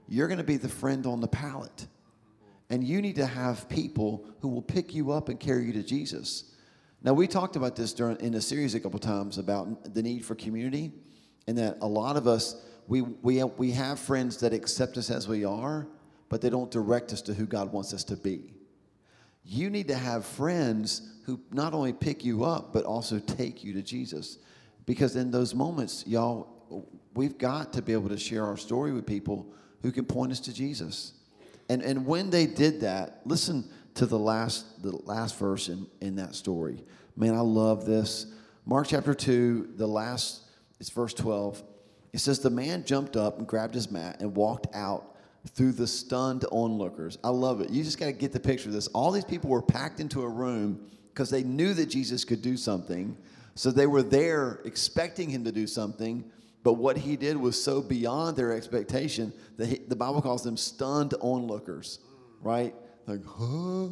You're 0.09 0.29
going 0.29 0.39
to 0.39 0.45
be 0.45 0.57
the 0.57 0.69
friend 0.69 1.07
on 1.07 1.21
the 1.21 1.29
pallet. 1.29 1.87
And 2.71 2.83
you 2.83 3.03
need 3.03 3.17
to 3.17 3.27
have 3.27 3.69
people 3.69 4.25
who 4.41 4.49
will 4.49 4.63
pick 4.63 4.95
you 4.95 5.13
up 5.13 5.29
and 5.29 5.39
carry 5.39 5.67
you 5.67 5.73
to 5.75 5.83
Jesus. 5.83 6.45
Now, 7.03 7.13
we 7.13 7.27
talked 7.27 7.57
about 7.57 7.77
this 7.77 7.93
during 7.93 8.17
in 8.21 8.35
a 8.35 8.41
series 8.41 8.75
a 8.75 8.81
couple 8.81 8.99
times 8.99 9.37
about 9.37 9.93
the 9.93 10.03
need 10.03 10.25
for 10.25 10.35
community, 10.35 10.93
and 11.47 11.59
that 11.59 11.79
a 11.81 11.87
lot 11.87 12.17
of 12.17 12.27
us 12.27 12.65
we 12.87 13.03
we 13.03 13.43
we 13.43 13.73
have 13.73 13.99
friends 13.99 14.39
that 14.39 14.53
accept 14.53 14.97
us 14.97 15.11
as 15.11 15.29
we 15.29 15.45
are, 15.45 15.89
but 16.29 16.41
they 16.41 16.49
don't 16.49 16.71
direct 16.71 17.13
us 17.13 17.21
to 17.23 17.35
who 17.35 17.45
God 17.45 17.73
wants 17.73 17.93
us 17.93 18.05
to 18.05 18.17
be. 18.17 18.55
You 19.45 19.71
need 19.71 19.89
to 19.89 19.95
have 19.95 20.25
friends 20.25 21.09
who 21.25 21.41
not 21.51 21.75
only 21.75 21.93
pick 21.93 22.25
you 22.25 22.45
up 22.45 22.73
but 22.73 22.85
also 22.85 23.19
take 23.19 23.65
you 23.65 23.73
to 23.75 23.83
Jesus, 23.83 24.39
because 24.87 25.17
in 25.17 25.31
those 25.31 25.55
moments, 25.55 26.05
y'all, 26.07 26.49
we've 27.15 27.39
got 27.39 27.73
to 27.75 27.83
be 27.83 27.93
able 27.93 28.09
to 28.09 28.19
share 28.19 28.45
our 28.45 28.57
story 28.57 28.93
with 28.93 29.07
people 29.07 29.53
who 29.83 29.93
can 29.93 30.05
point 30.05 30.33
us 30.33 30.41
to 30.41 30.53
Jesus. 30.53 31.13
And 31.69 31.83
and 31.83 32.07
when 32.07 32.31
they 32.31 32.47
did 32.47 32.81
that, 32.81 33.21
listen 33.25 33.69
to 33.95 34.07
the 34.07 34.19
last 34.19 34.83
the 34.83 34.97
last 35.05 35.39
verse 35.39 35.69
in, 35.69 35.87
in 36.01 36.17
that 36.17 36.35
story. 36.35 36.85
Man, 37.17 37.35
I 37.35 37.41
love 37.41 37.85
this. 37.85 38.27
Mark 38.65 38.87
chapter 38.89 39.13
2, 39.13 39.73
the 39.77 39.89
last, 39.89 40.43
it's 40.79 40.89
verse 40.89 41.13
12. 41.15 41.63
It 42.13 42.21
says, 42.21 42.39
The 42.39 42.51
man 42.51 42.85
jumped 42.85 43.17
up 43.17 43.39
and 43.39 43.47
grabbed 43.47 43.75
his 43.75 43.91
mat 43.91 44.21
and 44.21 44.37
walked 44.37 44.75
out 44.75 45.12
through 45.49 45.73
the 45.73 45.87
stunned 45.87 46.45
onlookers. 46.53 47.19
I 47.25 47.31
love 47.31 47.61
it. 47.61 47.71
You 47.71 47.83
just 47.83 47.99
got 47.99 48.07
to 48.07 48.13
get 48.13 48.33
the 48.33 48.41
picture 48.41 48.69
of 48.69 48.75
this. 48.75 48.87
All 48.89 49.11
these 49.11 49.25
people 49.25 49.51
were 49.51 49.63
packed 49.63 50.01
into 50.01 50.23
a 50.23 50.29
room 50.29 50.91
because 51.13 51.31
they 51.31 51.43
knew 51.43 51.75
that 51.75 51.87
Jesus 51.87 52.25
could 52.25 52.43
do 52.43 52.57
something. 52.57 53.17
So 53.55 53.71
they 53.71 53.87
were 53.87 54.03
there 54.03 54.61
expecting 54.65 55.29
him 55.29 55.45
to 55.45 55.53
do 55.53 55.67
something. 55.67 56.25
But 56.63 56.75
what 56.75 56.97
he 56.97 57.17
did 57.17 57.37
was 57.37 57.63
so 57.63 57.83
beyond 57.83 58.37
their 58.37 58.53
expectation 58.53 59.33
that 59.57 59.67
he, 59.67 59.79
the 59.89 59.97
Bible 59.97 60.23
calls 60.23 60.45
them 60.45 60.57
stunned 60.57 61.15
onlookers, 61.21 61.99
right? 62.41 62.75
Like, 63.07 63.25
huh? 63.27 63.89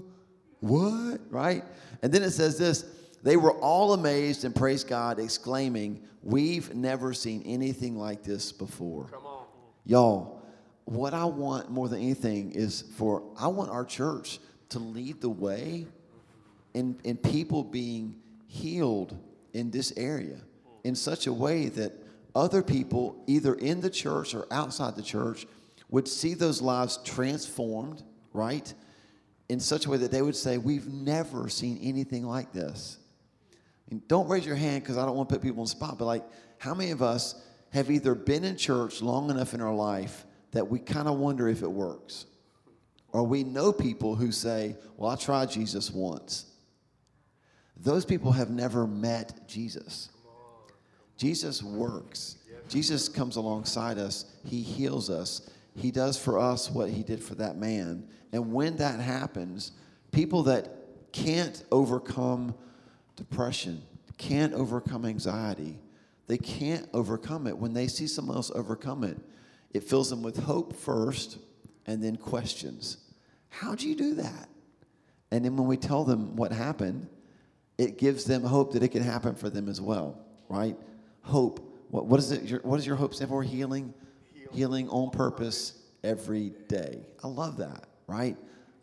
What? 0.61 1.21
Right? 1.31 1.65
And 2.03 2.13
then 2.13 2.23
it 2.23 2.31
says 2.31 2.57
this 2.59 2.85
they 3.23 3.37
were 3.37 3.53
all 3.53 3.93
amazed 3.93 4.45
and 4.45 4.55
praised 4.55 4.89
God, 4.89 5.19
exclaiming, 5.19 6.03
We've 6.23 6.75
never 6.75 7.15
seen 7.15 7.43
anything 7.47 7.97
like 7.97 8.23
this 8.23 8.53
before. 8.53 9.07
Come 9.07 9.27
on. 9.27 9.47
Y'all, 9.87 10.39
what 10.85 11.14
I 11.14 11.25
want 11.25 11.71
more 11.71 11.88
than 11.88 12.01
anything 12.01 12.53
is 12.53 12.83
for, 12.97 13.23
I 13.38 13.49
want 13.49 13.71
our 13.71 13.85
church 13.85 14.38
to 14.71 14.79
lead 14.79 15.21
the 15.21 15.29
way 15.29 15.87
in, 16.75 16.99
in 17.05 17.16
people 17.16 17.64
being 17.64 18.16
healed 18.47 19.16
in 19.53 19.71
this 19.71 19.93
area 19.97 20.38
in 20.85 20.95
such 20.95 21.27
a 21.27 21.33
way 21.33 21.69
that 21.69 21.93
other 22.35 22.62
people, 22.62 23.23
either 23.27 23.55
in 23.55 23.81
the 23.81 23.90
church 23.90 24.35
or 24.35 24.47
outside 24.51 24.97
the 24.97 25.03
church, 25.03 25.47
would 25.88 26.07
see 26.07 26.35
those 26.35 26.62
lives 26.62 26.99
transformed, 27.05 28.03
right? 28.33 28.73
In 29.49 29.59
such 29.59 29.87
a 29.87 29.90
way 29.90 29.97
that 29.99 30.12
they 30.12 30.23
would 30.23 30.37
say, 30.37 30.59
We've 30.59 30.87
never 30.87 31.49
seen 31.49 31.79
anything 31.83 32.25
like 32.25 32.53
this. 32.53 32.99
And 33.90 34.07
don't 34.07 34.29
raise 34.29 34.47
your 34.47 34.57
hand 34.57 34.85
because 34.85 34.97
I 34.97 35.05
don't 35.05 35.16
want 35.16 35.29
to 35.29 35.35
put 35.35 35.43
people 35.43 35.61
on 35.61 35.64
the 35.64 35.71
spot, 35.71 35.99
but 35.99 36.05
like, 36.05 36.25
how 36.59 36.75
many 36.75 36.93
of 36.93 37.03
us 37.03 37.43
have 37.73 37.90
either 37.90 38.14
been 38.14 38.45
in 38.45 38.57
church 38.57 39.03
long 39.03 39.31
enough 39.31 39.55
in 39.55 39.61
our 39.61 39.75
life 39.75 40.25
that 40.53 40.69
we 40.69 40.79
kind 40.79 41.09
of 41.09 41.19
wonder 41.19 41.49
if 41.49 41.63
it 41.63 41.71
works? 41.71 42.27
Or 43.13 43.25
we 43.25 43.45
know 43.45 43.73
people 43.73 44.15
who 44.15 44.33
say, 44.33 44.77
Well, 44.97 45.11
I 45.11 45.17
tried 45.17 45.51
Jesus 45.51 45.91
once. 45.91 46.47
Those 47.77 48.05
people 48.05 48.33
have 48.33 48.51
never 48.51 48.87
met 48.87 49.49
Jesus. 49.49 50.11
Jesus 51.17 51.63
works. 51.63 52.37
Jesus 52.69 53.09
comes 53.09 53.37
alongside 53.37 53.99
us. 53.99 54.27
He 54.45 54.63
heals 54.63 55.11
us. 55.11 55.51
He 55.75 55.91
does 55.91 56.17
for 56.17 56.39
us 56.39 56.71
what 56.71 56.91
he 56.91 57.03
did 57.03 57.23
for 57.23 57.35
that 57.37 57.57
man. 57.57 58.09
And 58.33 58.53
when 58.53 58.77
that 58.77 59.01
happens, 59.01 59.73
people 60.13 60.45
that 60.45 60.69
can't 61.13 61.65
overcome 61.73 62.55
depression, 63.17 63.83
can't 64.19 64.53
overcome 64.55 65.05
anxiety, 65.05 65.79
they 66.27 66.39
can't 66.39 66.89
overcome 66.95 67.47
it. 67.47 67.59
When 67.59 67.73
they 67.73 67.89
see 67.89 68.07
someone 68.07 68.37
else 68.37 68.53
overcome 68.55 69.03
it, 69.03 69.19
it 69.72 69.85
fills 69.85 70.11
them 70.11 70.22
with 70.22 70.37
hope 70.38 70.74
first 70.74 71.38
and 71.87 72.02
then 72.02 72.16
questions. 72.16 72.98
How'd 73.48 73.83
you 73.83 73.94
do 73.94 74.14
that? 74.14 74.48
And 75.30 75.44
then 75.44 75.56
when 75.56 75.66
we 75.66 75.76
tell 75.76 76.04
them 76.04 76.37
what 76.37 76.52
happened, 76.52 77.09
it 77.78 77.98
gives 77.98 78.24
them 78.24 78.42
hope 78.42 78.72
that 78.72 78.83
it 78.83 78.88
can 78.88 79.02
happen 79.02 79.35
for 79.35 79.48
them 79.48 79.68
as 79.68 79.80
well, 79.80 80.18
right? 80.48 80.76
Hope. 81.22 81.66
What, 81.90 82.06
what 82.06 82.18
is 82.20 82.30
it? 82.33 82.42
Your, 82.42 82.61
what 82.61 82.76
does 82.76 82.87
your 82.87 82.96
hope 82.96 83.14
stand 83.14 83.30
for? 83.30 83.42
Healing? 83.42 83.94
Healing, 84.33 84.48
Healing 84.52 84.88
on 84.88 85.11
purpose 85.11 85.80
every 86.02 86.52
day. 86.68 87.00
I 87.22 87.28
love 87.28 87.59
that, 87.59 87.87
right? 88.06 88.37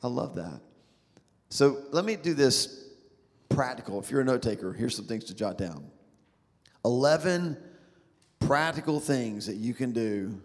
I 0.03 0.07
love 0.07 0.35
that. 0.35 0.61
So 1.49 1.83
let 1.91 2.05
me 2.05 2.15
do 2.15 2.33
this 2.33 2.85
practical. 3.49 3.99
If 3.99 4.11
you're 4.11 4.21
a 4.21 4.25
note 4.25 4.41
taker, 4.41 4.73
here's 4.73 4.95
some 4.95 5.05
things 5.05 5.25
to 5.25 5.35
jot 5.35 5.57
down 5.57 5.89
11 6.85 7.57
practical 8.39 8.99
things 8.99 9.45
that 9.47 9.55
you 9.55 9.73
can 9.73 9.91
do 9.91 10.41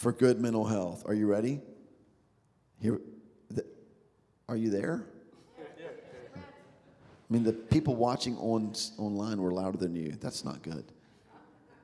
for 0.00 0.12
good 0.12 0.40
mental 0.40 0.64
health. 0.64 1.02
Are 1.06 1.12
you 1.12 1.26
ready? 1.26 1.60
Here, 2.80 2.98
the, 3.50 3.66
are 4.48 4.56
you 4.56 4.70
there? 4.70 5.04
I 5.78 6.40
mean, 7.28 7.44
the 7.44 7.52
people 7.52 7.94
watching 7.96 8.34
on 8.38 8.72
online 8.96 9.42
were 9.42 9.52
louder 9.52 9.76
than 9.76 9.94
you. 9.94 10.16
That's 10.18 10.42
not 10.42 10.62
good. 10.62 10.84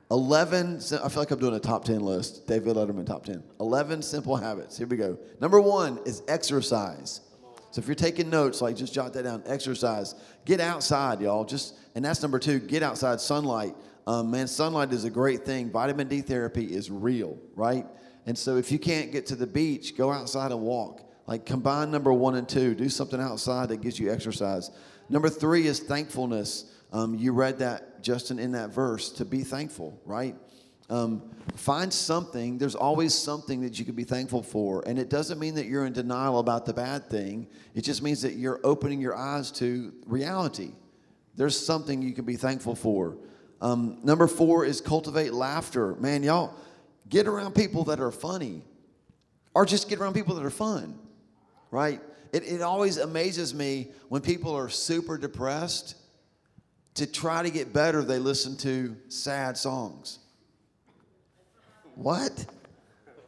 11, 0.09 0.77
I 0.77 1.09
feel 1.09 1.21
like 1.21 1.29
I'm 1.29 1.37
doing 1.37 1.53
a 1.53 1.59
top 1.59 1.85
10 1.85 1.99
list. 1.99 2.47
David 2.47 2.75
Letterman, 2.75 3.05
top 3.05 3.23
10. 3.23 3.43
11 3.59 4.01
simple 4.01 4.35
habits. 4.35 4.75
Here 4.79 4.87
we 4.87 4.97
go. 4.97 5.19
Number 5.39 5.61
one 5.61 5.99
is 6.07 6.23
exercise. 6.27 7.21
So 7.69 7.79
if 7.79 7.85
you're 7.85 7.93
taking 7.93 8.31
notes, 8.31 8.61
like 8.61 8.75
just 8.77 8.95
jot 8.95 9.13
that 9.13 9.23
down. 9.23 9.43
Exercise. 9.45 10.15
Get 10.43 10.59
outside, 10.59 11.21
y'all. 11.21 11.45
Just 11.45 11.75
and 11.93 12.03
that's 12.03 12.23
number 12.23 12.39
two. 12.39 12.59
Get 12.59 12.81
outside. 12.81 13.21
Sunlight. 13.21 13.75
Um, 14.07 14.31
man, 14.31 14.47
sunlight 14.47 14.91
is 14.91 15.03
a 15.03 15.09
great 15.09 15.45
thing. 15.45 15.69
Vitamin 15.69 16.07
D 16.07 16.21
therapy 16.21 16.63
is 16.63 16.89
real, 16.89 17.37
right? 17.55 17.85
And 18.27 18.37
so 18.37 18.57
if 18.57 18.71
you 18.71 18.77
can't 18.77 19.11
get 19.11 19.25
to 19.27 19.35
the 19.35 19.47
beach, 19.47 19.97
go 19.97 20.11
outside 20.11 20.51
and 20.51 20.61
walk. 20.61 21.01
Like 21.25 21.45
combine 21.45 21.91
number 21.91 22.13
one 22.13 22.35
and 22.35 22.47
two. 22.47 22.75
Do 22.75 22.89
something 22.89 23.19
outside 23.19 23.69
that 23.69 23.81
gives 23.81 23.99
you 23.99 24.11
exercise. 24.11 24.69
Number 25.09 25.29
three 25.29 25.65
is 25.65 25.79
thankfulness. 25.79 26.65
Um, 26.91 27.15
you 27.15 27.31
read 27.31 27.59
that, 27.59 28.03
Justin, 28.03 28.37
in 28.37 28.51
that 28.51 28.69
verse 28.69 29.09
to 29.13 29.25
be 29.25 29.43
thankful, 29.43 29.99
right? 30.05 30.35
Um, 30.89 31.21
find 31.55 31.91
something. 31.91 32.57
There's 32.57 32.75
always 32.75 33.13
something 33.13 33.61
that 33.61 33.79
you 33.79 33.85
can 33.85 33.95
be 33.95 34.03
thankful 34.03 34.43
for. 34.43 34.83
And 34.87 34.99
it 34.99 35.09
doesn't 35.09 35.39
mean 35.39 35.55
that 35.55 35.65
you're 35.65 35.85
in 35.85 35.93
denial 35.93 36.39
about 36.39 36.65
the 36.65 36.73
bad 36.73 37.09
thing, 37.09 37.47
it 37.75 37.81
just 37.81 38.01
means 38.01 38.21
that 38.21 38.33
you're 38.33 38.59
opening 38.63 38.99
your 38.99 39.15
eyes 39.15 39.51
to 39.53 39.93
reality. 40.05 40.71
There's 41.35 41.57
something 41.57 42.01
you 42.01 42.13
can 42.13 42.25
be 42.25 42.35
thankful 42.35 42.75
for. 42.75 43.17
Um, 43.61 43.99
number 44.03 44.27
four 44.27 44.65
is 44.65 44.81
cultivate 44.81 45.33
laughter. 45.33 45.95
Man, 45.95 46.23
y'all, 46.23 46.53
get 47.09 47.27
around 47.27 47.55
people 47.55 47.85
that 47.85 47.99
are 47.99 48.11
funny 48.11 48.63
or 49.53 49.65
just 49.65 49.89
get 49.89 49.99
around 49.99 50.13
people 50.13 50.35
that 50.35 50.45
are 50.45 50.49
fun, 50.49 50.97
right? 51.71 52.01
It, 52.31 52.43
it 52.43 52.61
always 52.61 52.97
amazes 52.97 53.53
me 53.53 53.87
when 54.09 54.21
people 54.21 54.55
are 54.55 54.69
super 54.69 55.17
depressed. 55.17 55.95
To 56.95 57.05
try 57.05 57.43
to 57.43 57.51
get 57.51 57.73
better, 57.73 58.01
they 58.01 58.17
listen 58.17 58.57
to 58.57 58.95
sad 59.07 59.55
songs. 59.55 60.17
What? 61.93 62.45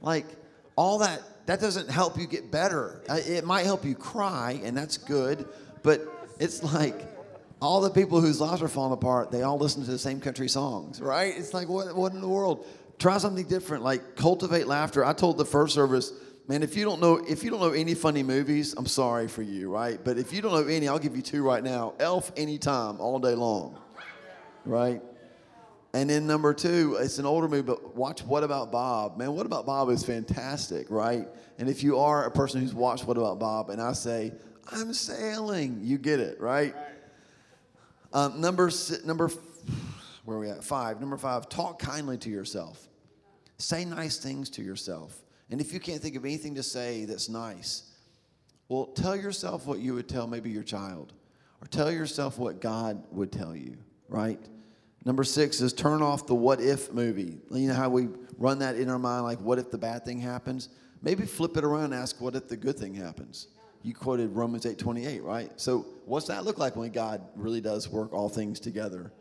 Like, 0.02 0.26
all 0.76 1.00
that, 1.00 1.22
that 1.46 1.60
doesn't 1.60 1.90
help 1.90 2.18
you 2.18 2.26
get 2.26 2.50
better. 2.50 3.04
It 3.10 3.46
might 3.46 3.66
help 3.66 3.86
you 3.86 3.94
cry, 3.94 4.60
and 4.64 4.76
that's 4.76 4.98
good, 4.98 5.48
but 5.84 6.02
it's 6.40 6.64
like 6.64 6.96
all 7.62 7.82
the 7.82 7.90
people 7.90 8.22
whose 8.22 8.40
lives 8.40 8.62
are 8.62 8.68
falling 8.68 8.94
apart, 8.94 9.32
they 9.32 9.44
all 9.44 9.58
listen 9.58 9.84
to 9.84 9.92
the 9.92 10.00
same 10.00 10.20
country 10.20 10.48
songs, 10.48 11.02
right? 11.02 11.34
It's 11.36 11.54
like, 11.54 11.68
what, 11.68 11.96
what 11.96 12.14
in 12.14 12.22
the 12.22 12.30
world? 12.30 12.66
Try 13.00 13.18
something 13.18 13.46
different, 13.46 13.84
like 13.84 14.16
cultivate 14.16 14.68
laughter. 14.68 15.06
I 15.06 15.14
told 15.14 15.38
the 15.38 15.46
first 15.46 15.74
service, 15.74 16.12
man, 16.50 16.64
if 16.64 16.76
you 16.76 16.84
don't 16.84 17.00
know, 17.00 17.16
if 17.16 17.44
you 17.46 17.50
don't 17.50 17.62
know 17.62 17.72
any 17.72 17.96
funny 17.96 18.24
movies, 18.24 18.76
I'm 18.78 18.86
sorry 18.86 19.30
for 19.30 19.42
you, 19.42 19.70
right? 19.70 19.98
But 20.04 20.18
if 20.18 20.34
you 20.34 20.42
don't 20.42 20.52
know 20.52 20.68
any, 20.68 20.90
I'll 20.90 21.00
give 21.00 21.16
you 21.16 21.22
two 21.22 21.42
right 21.42 21.64
now. 21.64 21.94
Elf 22.00 22.34
anytime, 22.36 23.00
all 23.00 23.18
day 23.20 23.36
long, 23.36 23.78
right? 24.66 25.02
And 25.94 26.10
then 26.10 26.28
number 26.28 26.54
two, 26.54 26.98
it's 27.00 27.20
an 27.20 27.26
older 27.26 27.48
movie, 27.48 27.64
but 27.64 27.96
watch 27.96 28.22
What 28.22 28.44
About 28.44 28.70
Bob. 28.72 29.18
Man, 29.18 29.34
What 29.34 29.46
About 29.46 29.66
Bob 29.66 29.90
is 29.90 30.04
fantastic, 30.04 30.88
right? 30.90 31.28
And 31.58 31.70
if 31.70 31.84
you 31.84 32.00
are 32.00 32.26
a 32.26 32.32
person 32.32 32.60
who's 32.60 32.74
watched 32.74 33.08
What 33.08 33.16
About 33.16 33.40
Bob, 33.40 33.70
and 33.70 33.82
I 33.82 33.94
say, 33.94 34.34
I'm 34.72 34.94
sailing, 34.94 35.80
you 35.82 35.98
get 35.98 36.20
it, 36.20 36.40
right? 36.42 36.76
Um, 38.12 38.42
number 38.42 38.70
number 39.06 39.32
where 40.26 40.38
are 40.38 40.40
we 40.42 40.50
at? 40.50 40.64
Five. 40.64 41.00
Number 41.00 41.18
five, 41.18 41.50
talk 41.50 41.80
kindly 41.80 42.18
to 42.20 42.30
yourself. 42.30 42.89
Say 43.60 43.86
nice 43.86 44.18
things 44.18 44.50
to 44.52 44.64
yourself. 44.64 45.22
And 45.52 45.60
if 45.60 45.74
you 45.74 45.80
can't 45.80 46.02
think 46.02 46.16
of 46.16 46.26
anything 46.26 46.56
to 46.56 46.64
say 46.64 47.06
that's 47.06 47.30
nice, 47.30 47.84
well, 48.70 48.86
tell 48.86 49.16
yourself 49.16 49.66
what 49.66 49.80
you 49.80 49.94
would 49.96 50.08
tell 50.08 50.28
maybe 50.28 50.50
your 50.50 50.64
child, 50.64 51.14
or 51.62 51.68
tell 51.68 51.92
yourself 51.92 52.38
what 52.38 52.62
God 52.62 53.04
would 53.12 53.32
tell 53.32 53.56
you, 53.56 53.78
right? 54.08 54.40
Number 55.06 55.24
six 55.24 55.60
is 55.60 55.74
turn 55.74 56.02
off 56.02 56.26
the 56.26 56.36
what 56.36 56.62
if 56.62 56.94
movie. 56.94 57.38
You 57.52 57.68
know 57.68 57.74
how 57.74 57.90
we 57.90 58.10
run 58.38 58.60
that 58.60 58.76
in 58.76 58.90
our 58.90 59.00
mind, 59.00 59.24
like, 59.24 59.40
what 59.40 59.60
if 59.60 59.72
the 59.72 59.78
bad 59.78 60.06
thing 60.06 60.20
happens? 60.20 60.70
Maybe 61.02 61.26
flip 61.26 61.58
it 61.58 61.64
around 61.64 61.86
and 61.86 61.96
ask, 61.96 62.22
what 62.22 62.36
if 62.36 62.48
the 62.48 62.58
good 62.58 62.78
thing 62.78 62.94
happens? 62.94 63.48
You 63.82 63.94
quoted 63.94 64.36
Romans 64.36 64.66
8 64.66 64.78
28, 64.78 65.24
right? 65.24 65.52
So, 65.56 65.86
what's 66.06 66.28
that 66.28 66.44
look 66.44 66.58
like 66.58 66.76
when 66.76 66.92
God 66.92 67.22
really 67.36 67.62
does 67.62 67.90
work 67.90 68.14
all 68.14 68.30
things 68.30 68.60
together? 68.60 69.12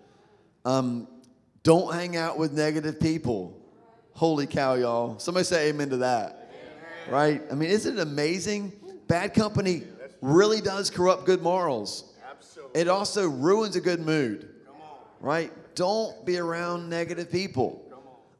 Um, 0.65 1.07
don't 1.63 1.95
hang 1.95 2.17
out 2.17 2.39
with 2.39 2.53
negative 2.53 2.99
people. 3.01 3.58
Holy 4.19 4.49
cow, 4.49 4.75
y'all. 4.75 5.17
Somebody 5.21 5.45
say 5.45 5.69
amen 5.69 5.91
to 5.91 5.99
that. 5.99 6.51
Right? 7.09 7.41
I 7.53 7.55
mean, 7.55 7.71
isn't 7.71 7.99
it 7.99 8.03
amazing? 8.03 8.73
Bad 9.07 9.33
company 9.33 9.85
really 10.21 10.61
does 10.61 10.91
corrupt 10.91 11.25
good 11.25 11.41
morals. 11.41 12.13
Absolutely. 12.29 12.81
It 12.81 12.89
also 12.89 13.29
ruins 13.29 13.77
a 13.77 13.81
good 13.81 14.01
mood. 14.01 14.49
Right? 15.21 15.53
Don't 15.77 16.27
be 16.27 16.37
around 16.37 16.89
negative 16.89 17.31
people. 17.31 17.81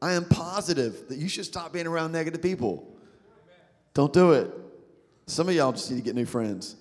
I 0.03 0.15
am 0.15 0.25
positive 0.25 1.09
that 1.11 1.19
you 1.19 1.29
should 1.29 1.45
stop 1.45 1.73
being 1.73 1.87
around 1.87 2.11
negative 2.11 2.43
people. 2.43 2.93
Don't 3.95 4.13
do 4.13 4.33
it. 4.33 4.51
Some 5.27 5.49
of 5.49 5.55
y'all 5.55 5.71
just 5.71 5.93
need 5.93 5.99
to 5.99 6.03
get 6.03 6.17
new 6.17 6.27
friends. 6.27 6.75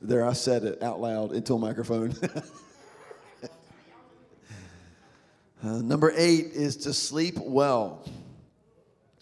There, 0.00 0.24
I 0.24 0.34
said 0.34 0.62
it 0.62 0.84
out 0.84 1.00
loud 1.00 1.32
into 1.32 1.54
a 1.54 1.58
microphone. 1.58 2.14
Uh, 5.64 5.80
number 5.80 6.12
eight 6.14 6.48
is 6.52 6.76
to 6.76 6.92
sleep 6.92 7.38
well. 7.38 8.06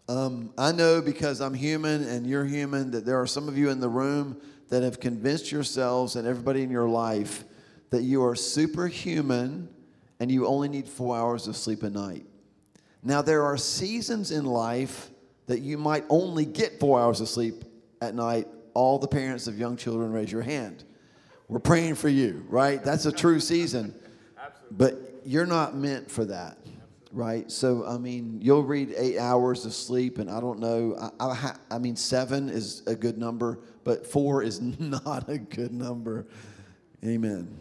Um, 0.08 0.52
I 0.58 0.72
know 0.72 1.00
because 1.00 1.40
I'm 1.40 1.54
human 1.54 2.02
and 2.02 2.26
you're 2.26 2.44
human 2.44 2.90
that 2.90 3.06
there 3.06 3.20
are 3.20 3.28
some 3.28 3.46
of 3.46 3.56
you 3.56 3.70
in 3.70 3.78
the 3.78 3.88
room 3.88 4.40
that 4.68 4.82
have 4.82 4.98
convinced 4.98 5.52
yourselves 5.52 6.16
and 6.16 6.26
everybody 6.26 6.64
in 6.64 6.70
your 6.70 6.88
life 6.88 7.44
that 7.90 8.02
you 8.02 8.24
are 8.24 8.34
superhuman 8.34 9.68
and 10.18 10.32
you 10.32 10.48
only 10.48 10.68
need 10.68 10.88
four 10.88 11.16
hours 11.16 11.46
of 11.46 11.56
sleep 11.56 11.84
a 11.84 11.90
night. 11.90 12.26
Now, 13.04 13.22
there 13.22 13.44
are 13.44 13.56
seasons 13.56 14.32
in 14.32 14.44
life 14.44 15.10
that 15.46 15.60
you 15.60 15.78
might 15.78 16.04
only 16.08 16.44
get 16.44 16.80
four 16.80 17.00
hours 17.00 17.20
of 17.20 17.28
sleep 17.28 17.64
at 18.00 18.16
night. 18.16 18.48
All 18.74 18.98
the 18.98 19.06
parents 19.06 19.46
of 19.46 19.60
young 19.60 19.76
children, 19.76 20.10
raise 20.10 20.32
your 20.32 20.42
hand. 20.42 20.82
We're 21.46 21.60
praying 21.60 21.94
for 21.94 22.08
you, 22.08 22.44
right? 22.48 22.82
That's 22.82 23.06
a 23.06 23.12
true 23.12 23.38
season. 23.38 23.94
But 24.74 25.01
you're 25.24 25.46
not 25.46 25.76
meant 25.76 26.10
for 26.10 26.24
that, 26.26 26.58
right? 27.10 27.50
So, 27.50 27.86
I 27.86 27.98
mean, 27.98 28.40
you'll 28.40 28.64
read 28.64 28.94
eight 28.96 29.18
hours 29.18 29.64
of 29.64 29.74
sleep, 29.74 30.18
and 30.18 30.30
I 30.30 30.40
don't 30.40 30.58
know. 30.58 31.12
I, 31.20 31.26
I, 31.26 31.56
I 31.72 31.78
mean, 31.78 31.96
seven 31.96 32.48
is 32.48 32.82
a 32.86 32.94
good 32.94 33.18
number, 33.18 33.60
but 33.84 34.06
four 34.06 34.42
is 34.42 34.60
not 34.80 35.28
a 35.28 35.38
good 35.38 35.72
number. 35.72 36.26
Amen. 37.04 37.56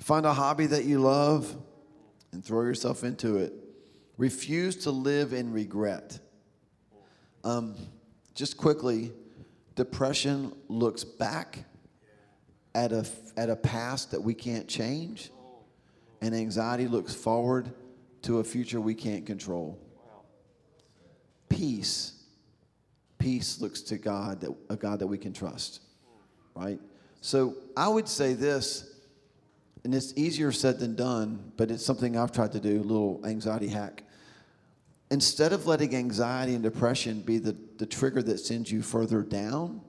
Find 0.00 0.26
a 0.26 0.32
hobby 0.32 0.66
that 0.66 0.84
you 0.84 1.00
love 1.00 1.56
and 2.32 2.44
throw 2.44 2.62
yourself 2.62 3.04
into 3.04 3.36
it. 3.38 3.52
Refuse 4.16 4.76
to 4.84 4.90
live 4.90 5.32
in 5.32 5.52
regret. 5.52 6.18
Um, 7.44 7.76
just 8.34 8.56
quickly, 8.56 9.12
depression 9.74 10.52
looks 10.68 11.04
back 11.04 11.64
at 12.74 12.92
a, 12.92 13.06
at 13.36 13.50
a 13.50 13.56
past 13.56 14.10
that 14.10 14.20
we 14.20 14.34
can't 14.34 14.68
change, 14.68 15.30
and 16.24 16.34
anxiety 16.34 16.88
looks 16.88 17.14
forward 17.14 17.70
to 18.22 18.38
a 18.38 18.44
future 18.44 18.80
we 18.80 18.94
can't 18.94 19.26
control. 19.26 19.78
Peace. 21.50 22.24
Peace 23.18 23.60
looks 23.60 23.82
to 23.82 23.98
God, 23.98 24.40
that, 24.40 24.50
a 24.70 24.76
God 24.76 25.00
that 25.00 25.06
we 25.06 25.18
can 25.18 25.34
trust, 25.34 25.82
right? 26.54 26.80
So 27.20 27.56
I 27.76 27.88
would 27.88 28.08
say 28.08 28.32
this, 28.32 29.00
and 29.84 29.94
it's 29.94 30.14
easier 30.16 30.50
said 30.50 30.78
than 30.78 30.96
done, 30.96 31.52
but 31.58 31.70
it's 31.70 31.84
something 31.84 32.16
I've 32.16 32.32
tried 32.32 32.52
to 32.52 32.60
do, 32.60 32.80
a 32.80 32.82
little 32.82 33.20
anxiety 33.26 33.68
hack. 33.68 34.02
Instead 35.10 35.52
of 35.52 35.66
letting 35.66 35.94
anxiety 35.94 36.54
and 36.54 36.62
depression 36.62 37.20
be 37.20 37.36
the, 37.36 37.54
the 37.76 37.84
trigger 37.84 38.22
that 38.22 38.38
sends 38.38 38.72
you 38.72 38.80
further 38.80 39.20
down, 39.20 39.82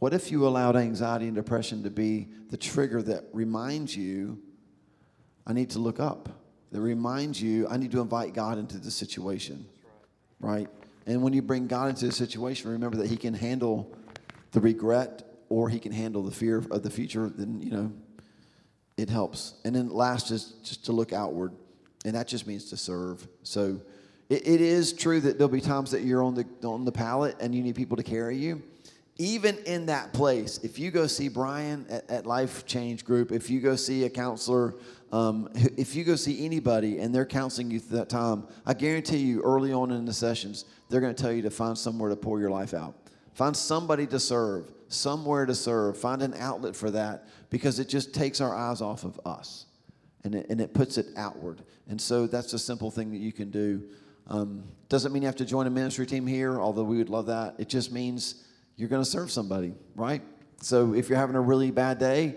what 0.00 0.12
if 0.14 0.32
you 0.32 0.48
allowed 0.48 0.74
anxiety 0.74 1.26
and 1.26 1.36
depression 1.36 1.84
to 1.84 1.90
be 1.90 2.26
the 2.48 2.56
trigger 2.56 3.02
that 3.02 3.26
reminds 3.32 3.96
you, 3.96 4.42
I 5.46 5.52
need 5.52 5.70
to 5.70 5.78
look 5.78 6.00
up, 6.00 6.28
that 6.72 6.80
reminds 6.80 7.42
you, 7.42 7.66
I 7.68 7.76
need 7.76 7.90
to 7.92 8.00
invite 8.00 8.34
God 8.34 8.58
into 8.58 8.78
the 8.78 8.90
situation, 8.90 9.66
right? 10.38 10.68
And 11.06 11.22
when 11.22 11.32
you 11.32 11.42
bring 11.42 11.66
God 11.66 11.90
into 11.90 12.06
the 12.06 12.12
situation, 12.12 12.70
remember 12.70 12.96
that 12.98 13.08
He 13.08 13.16
can 13.16 13.34
handle 13.34 13.92
the 14.52 14.60
regret 14.60 15.24
or 15.48 15.68
He 15.68 15.80
can 15.80 15.92
handle 15.92 16.22
the 16.22 16.30
fear 16.30 16.58
of 16.58 16.82
the 16.82 16.90
future, 16.90 17.28
then, 17.28 17.60
you 17.60 17.70
know, 17.70 17.92
it 18.96 19.08
helps. 19.08 19.54
And 19.64 19.74
then 19.74 19.88
last 19.88 20.30
is 20.30 20.54
just 20.62 20.84
to 20.86 20.92
look 20.92 21.12
outward, 21.12 21.52
and 22.04 22.14
that 22.14 22.28
just 22.28 22.46
means 22.46 22.70
to 22.70 22.76
serve. 22.76 23.26
So 23.42 23.80
it, 24.28 24.46
it 24.46 24.60
is 24.60 24.92
true 24.92 25.20
that 25.20 25.38
there'll 25.38 25.48
be 25.48 25.60
times 25.60 25.90
that 25.90 26.02
you're 26.02 26.22
on 26.22 26.34
the 26.34 26.46
on 26.66 26.84
the 26.84 26.92
pallet 26.92 27.36
and 27.40 27.54
you 27.54 27.62
need 27.62 27.74
people 27.74 27.96
to 27.96 28.02
carry 28.02 28.36
you. 28.36 28.62
Even 29.18 29.58
in 29.66 29.86
that 29.86 30.14
place, 30.14 30.58
if 30.62 30.78
you 30.78 30.90
go 30.90 31.06
see 31.06 31.28
Brian 31.28 31.84
at, 31.90 32.08
at 32.10 32.26
Life 32.26 32.64
Change 32.64 33.04
Group, 33.04 33.32
if 33.32 33.50
you 33.50 33.60
go 33.60 33.76
see 33.76 34.04
a 34.04 34.10
counselor, 34.10 34.74
um, 35.12 35.48
if 35.54 35.94
you 35.94 36.04
go 36.04 36.16
see 36.16 36.44
anybody 36.44 36.98
and 36.98 37.14
they're 37.14 37.26
counseling 37.26 37.70
you 37.70 37.80
that 37.90 38.08
time, 38.08 38.46
I 38.64 38.74
guarantee 38.74 39.18
you, 39.18 39.42
early 39.42 39.72
on 39.72 39.90
in 39.90 40.04
the 40.04 40.12
sessions, 40.12 40.64
they're 40.88 41.00
going 41.00 41.14
to 41.14 41.20
tell 41.20 41.32
you 41.32 41.42
to 41.42 41.50
find 41.50 41.76
somewhere 41.76 42.10
to 42.10 42.16
pour 42.16 42.40
your 42.40 42.50
life 42.50 42.74
out. 42.74 42.94
Find 43.34 43.56
somebody 43.56 44.06
to 44.08 44.20
serve, 44.20 44.70
somewhere 44.88 45.46
to 45.46 45.54
serve. 45.54 45.96
Find 45.96 46.22
an 46.22 46.34
outlet 46.34 46.76
for 46.76 46.90
that 46.90 47.26
because 47.48 47.78
it 47.78 47.88
just 47.88 48.14
takes 48.14 48.40
our 48.40 48.54
eyes 48.54 48.80
off 48.80 49.04
of 49.04 49.18
us 49.24 49.66
and 50.24 50.34
it, 50.34 50.46
and 50.50 50.60
it 50.60 50.74
puts 50.74 50.98
it 50.98 51.06
outward. 51.16 51.62
And 51.88 52.00
so 52.00 52.26
that's 52.26 52.52
a 52.52 52.58
simple 52.58 52.90
thing 52.90 53.10
that 53.12 53.18
you 53.18 53.32
can 53.32 53.50
do. 53.50 53.82
Um, 54.28 54.64
doesn't 54.88 55.12
mean 55.12 55.22
you 55.22 55.26
have 55.26 55.36
to 55.36 55.44
join 55.44 55.66
a 55.66 55.70
ministry 55.70 56.06
team 56.06 56.26
here, 56.26 56.60
although 56.60 56.84
we 56.84 56.98
would 56.98 57.08
love 57.08 57.26
that. 57.26 57.56
It 57.58 57.68
just 57.68 57.90
means 57.90 58.44
you're 58.76 58.88
going 58.88 59.02
to 59.02 59.08
serve 59.08 59.30
somebody, 59.30 59.74
right? 59.96 60.22
So 60.60 60.94
if 60.94 61.08
you're 61.08 61.18
having 61.18 61.36
a 61.36 61.40
really 61.40 61.70
bad 61.70 61.98
day 61.98 62.36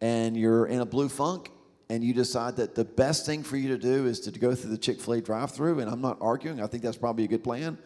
and 0.00 0.36
you're 0.36 0.66
in 0.66 0.80
a 0.80 0.86
blue 0.86 1.08
funk 1.08 1.50
and 1.88 2.02
you 2.02 2.12
decide 2.12 2.56
that 2.56 2.74
the 2.74 2.84
best 2.84 3.26
thing 3.26 3.42
for 3.42 3.56
you 3.56 3.68
to 3.68 3.78
do 3.78 4.06
is 4.06 4.20
to 4.20 4.32
go 4.32 4.54
through 4.54 4.70
the 4.70 4.78
Chick 4.78 5.00
fil 5.00 5.14
A 5.14 5.20
drive 5.20 5.52
through, 5.52 5.80
and 5.80 5.90
I'm 5.90 6.00
not 6.00 6.18
arguing, 6.20 6.60
I 6.60 6.66
think 6.66 6.82
that's 6.82 6.96
probably 6.96 7.24
a 7.24 7.28
good 7.28 7.44
plan. 7.44 7.78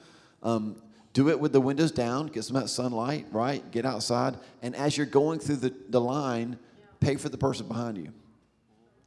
Um, 0.42 0.76
do 1.12 1.28
it 1.28 1.38
with 1.38 1.52
the 1.52 1.60
windows 1.60 1.90
down, 1.90 2.28
get 2.28 2.44
some 2.44 2.56
of 2.56 2.62
that 2.62 2.68
sunlight, 2.68 3.26
right? 3.32 3.68
Get 3.72 3.84
outside. 3.84 4.36
And 4.62 4.76
as 4.76 4.96
you're 4.96 5.06
going 5.06 5.40
through 5.40 5.56
the, 5.56 5.74
the 5.88 6.00
line, 6.00 6.58
pay 7.00 7.16
for 7.16 7.28
the 7.28 7.38
person 7.38 7.66
behind 7.66 7.98
you, 7.98 8.12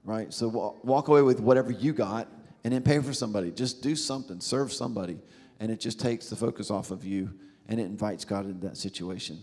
right? 0.04 0.34
So 0.34 0.50
walk, 0.50 0.84
walk 0.84 1.08
away 1.08 1.22
with 1.22 1.40
whatever 1.40 1.72
you 1.72 1.94
got 1.94 2.28
and 2.64 2.74
then 2.74 2.84
pay 2.84 3.00
for 3.00 3.14
somebody. 3.14 3.52
Just 3.52 3.82
do 3.82 3.96
something, 3.96 4.42
serve 4.42 4.74
somebody. 4.74 5.20
And 5.60 5.72
it 5.72 5.80
just 5.80 6.00
takes 6.00 6.30
the 6.30 6.36
focus 6.36 6.70
off 6.70 6.92
of 6.92 7.06
you 7.06 7.32
and 7.70 7.80
it 7.80 7.84
invites 7.84 8.26
God 8.26 8.46
into 8.46 8.68
that 8.68 8.78
situation. 8.78 9.40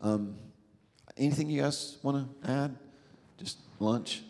Um, 0.00 0.36
anything 1.16 1.50
you 1.50 1.62
guys 1.62 1.98
want 2.02 2.42
to 2.44 2.50
add? 2.50 2.76
Just 3.38 3.58
lunch? 3.80 4.22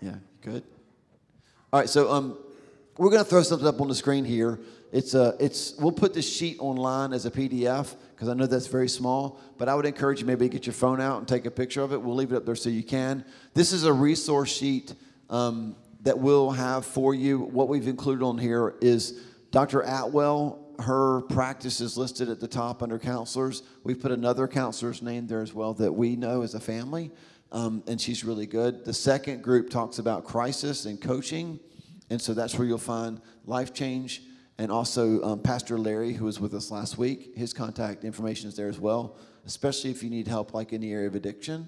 Yeah, 0.00 0.14
good. 0.42 0.62
All 1.72 1.80
right, 1.80 1.88
so 1.88 2.10
um, 2.10 2.38
we're 2.96 3.10
going 3.10 3.22
to 3.22 3.28
throw 3.28 3.42
something 3.42 3.66
up 3.66 3.80
on 3.80 3.88
the 3.88 3.94
screen 3.94 4.24
here. 4.24 4.60
It's 4.92 5.14
a, 5.14 5.36
it's, 5.38 5.74
we'll 5.78 5.92
put 5.92 6.14
this 6.14 6.28
sheet 6.28 6.56
online 6.58 7.12
as 7.12 7.26
a 7.26 7.30
PDF 7.30 7.94
because 8.14 8.28
I 8.28 8.34
know 8.34 8.46
that's 8.46 8.66
very 8.66 8.88
small, 8.88 9.40
but 9.56 9.68
I 9.68 9.74
would 9.74 9.86
encourage 9.86 10.20
you 10.20 10.26
maybe 10.26 10.48
get 10.48 10.66
your 10.66 10.72
phone 10.72 11.00
out 11.00 11.18
and 11.18 11.28
take 11.28 11.46
a 11.46 11.50
picture 11.50 11.82
of 11.82 11.92
it. 11.92 12.02
We'll 12.02 12.16
leave 12.16 12.32
it 12.32 12.36
up 12.36 12.44
there 12.44 12.56
so 12.56 12.70
you 12.70 12.82
can. 12.82 13.24
This 13.54 13.72
is 13.72 13.84
a 13.84 13.92
resource 13.92 14.50
sheet 14.50 14.94
um, 15.28 15.76
that 16.02 16.18
we'll 16.18 16.50
have 16.50 16.84
for 16.84 17.14
you. 17.14 17.38
What 17.38 17.68
we've 17.68 17.86
included 17.86 18.24
on 18.24 18.36
here 18.36 18.74
is 18.80 19.20
Dr. 19.50 19.82
Atwell. 19.82 20.58
Her 20.80 21.22
practice 21.22 21.80
is 21.80 21.96
listed 21.96 22.28
at 22.28 22.40
the 22.40 22.48
top 22.48 22.82
under 22.82 22.98
counselors. 22.98 23.62
We've 23.84 24.00
put 24.00 24.12
another 24.12 24.48
counselor's 24.48 25.02
name 25.02 25.26
there 25.26 25.42
as 25.42 25.54
well 25.54 25.74
that 25.74 25.92
we 25.92 26.16
know 26.16 26.42
as 26.42 26.54
a 26.54 26.60
family, 26.60 27.12
um, 27.52 27.82
and 27.86 28.00
she's 28.00 28.24
really 28.24 28.46
good. 28.46 28.84
The 28.84 28.94
second 28.94 29.42
group 29.42 29.70
talks 29.70 29.98
about 29.98 30.24
crisis 30.24 30.86
and 30.86 31.00
coaching, 31.00 31.60
and 32.10 32.20
so 32.20 32.34
that's 32.34 32.56
where 32.58 32.66
you'll 32.66 32.78
find 32.78 33.20
LifeChange 33.46 34.20
and 34.58 34.70
also 34.70 35.22
um, 35.22 35.40
Pastor 35.40 35.78
Larry, 35.78 36.12
who 36.12 36.26
was 36.26 36.38
with 36.38 36.52
us 36.52 36.70
last 36.70 36.98
week. 36.98 37.32
His 37.34 37.54
contact 37.54 38.04
information 38.04 38.46
is 38.46 38.56
there 38.56 38.68
as 38.68 38.78
well, 38.78 39.16
especially 39.46 39.90
if 39.90 40.02
you 40.02 40.10
need 40.10 40.28
help, 40.28 40.52
like 40.52 40.74
in 40.74 40.82
the 40.82 40.92
area 40.92 41.06
of 41.06 41.14
addiction. 41.14 41.66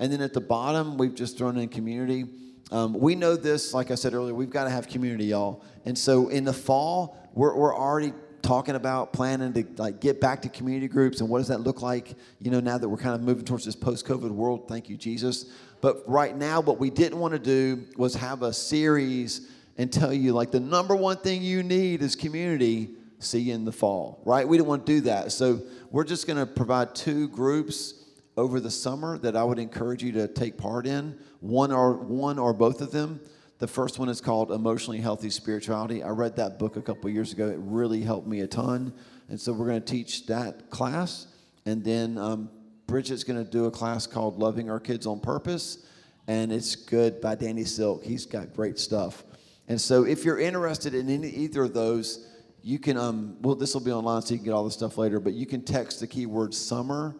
And 0.00 0.12
then 0.12 0.20
at 0.20 0.32
the 0.32 0.40
bottom, 0.40 0.98
we've 0.98 1.14
just 1.14 1.38
thrown 1.38 1.56
in 1.56 1.68
community. 1.68 2.24
Um, 2.72 2.94
we 2.94 3.14
know 3.14 3.36
this, 3.36 3.72
like 3.72 3.92
I 3.92 3.94
said 3.94 4.12
earlier, 4.12 4.34
we've 4.34 4.50
got 4.50 4.64
to 4.64 4.70
have 4.70 4.88
community, 4.88 5.26
y'all. 5.26 5.62
And 5.84 5.96
so 5.96 6.30
in 6.30 6.42
the 6.42 6.52
fall, 6.52 7.16
we're, 7.32 7.54
we're 7.54 7.76
already 7.76 8.12
talking 8.42 8.74
about 8.74 9.12
planning 9.12 9.52
to 9.52 9.64
like 9.76 10.00
get 10.00 10.20
back 10.20 10.42
to 10.42 10.48
community 10.48 10.88
groups 10.88 11.20
and 11.20 11.28
what 11.28 11.38
does 11.38 11.48
that 11.48 11.60
look 11.60 11.80
like 11.80 12.14
you 12.40 12.50
know 12.50 12.60
now 12.60 12.76
that 12.76 12.88
we're 12.88 12.96
kind 12.96 13.14
of 13.14 13.22
moving 13.22 13.44
towards 13.44 13.64
this 13.64 13.76
post-covid 13.76 14.30
world? 14.30 14.68
Thank 14.68 14.88
you 14.88 14.96
jesus. 14.96 15.46
But 15.80 16.02
right 16.06 16.36
now 16.36 16.60
what 16.60 16.78
we 16.78 16.90
didn't 16.90 17.18
want 17.18 17.32
to 17.32 17.38
do 17.38 17.84
was 17.96 18.14
have 18.14 18.42
a 18.42 18.52
series 18.52 19.48
and 19.78 19.92
tell 19.92 20.12
you 20.12 20.32
like 20.32 20.50
the 20.50 20.60
number 20.60 20.94
one 20.94 21.16
thing 21.16 21.42
you 21.42 21.62
need 21.62 22.02
is 22.02 22.16
community 22.16 22.90
see 23.18 23.38
you 23.40 23.54
in 23.54 23.64
the 23.64 23.72
fall 23.72 24.20
right? 24.24 24.46
We 24.46 24.56
didn't 24.56 24.68
want 24.68 24.86
to 24.86 24.92
do 24.92 25.00
that. 25.02 25.32
So 25.32 25.62
we're 25.90 26.04
just 26.04 26.26
going 26.26 26.38
to 26.38 26.46
provide 26.46 26.94
two 26.94 27.28
groups 27.28 27.94
over 28.36 28.60
the 28.60 28.70
summer 28.70 29.18
that 29.18 29.36
i 29.36 29.44
would 29.44 29.58
encourage 29.58 30.02
you 30.02 30.10
to 30.12 30.26
take 30.26 30.56
part 30.56 30.86
in. 30.86 31.18
One 31.40 31.70
or 31.70 31.92
one 31.92 32.38
or 32.38 32.52
both 32.52 32.80
of 32.80 32.90
them 32.90 33.20
the 33.62 33.68
first 33.68 34.00
one 34.00 34.08
is 34.08 34.20
called 34.20 34.50
emotionally 34.50 34.98
healthy 34.98 35.30
spirituality. 35.30 36.02
I 36.02 36.08
read 36.08 36.34
that 36.34 36.58
book 36.58 36.76
a 36.76 36.82
couple 36.82 37.08
years 37.10 37.32
ago. 37.32 37.46
It 37.46 37.60
really 37.60 38.00
helped 38.00 38.26
me 38.26 38.40
a 38.40 38.46
ton. 38.48 38.92
And 39.28 39.40
so 39.40 39.52
we're 39.52 39.68
going 39.68 39.80
to 39.80 39.86
teach 39.86 40.26
that 40.26 40.68
class. 40.68 41.28
And 41.64 41.84
then 41.84 42.18
um, 42.18 42.50
bridget's 42.88 43.22
going 43.22 43.38
to 43.38 43.48
do 43.48 43.66
a 43.66 43.70
class 43.70 44.04
called 44.04 44.40
loving 44.40 44.68
our 44.68 44.80
kids 44.80 45.06
on 45.06 45.20
purpose. 45.20 45.86
And 46.26 46.50
it's 46.50 46.74
good 46.74 47.20
by 47.20 47.36
danny 47.36 47.62
silk. 47.62 48.02
He's 48.02 48.26
got 48.26 48.52
great 48.52 48.80
stuff. 48.80 49.22
And 49.68 49.80
so 49.80 50.02
if 50.02 50.24
you're 50.24 50.40
interested 50.40 50.92
in 50.92 51.08
any, 51.08 51.28
either 51.28 51.62
of 51.62 51.72
those, 51.72 52.26
you 52.64 52.80
can, 52.80 52.96
um, 52.96 53.36
well, 53.42 53.54
this 53.54 53.74
will 53.74 53.80
be 53.80 53.92
online 53.92 54.22
so 54.22 54.34
you 54.34 54.38
can 54.38 54.46
get 54.46 54.54
all 54.54 54.64
the 54.64 54.72
stuff 54.72 54.98
later, 54.98 55.20
but 55.20 55.34
you 55.34 55.46
can 55.46 55.62
text 55.62 56.00
the 56.00 56.08
keyword 56.08 56.52
summer 56.52 57.14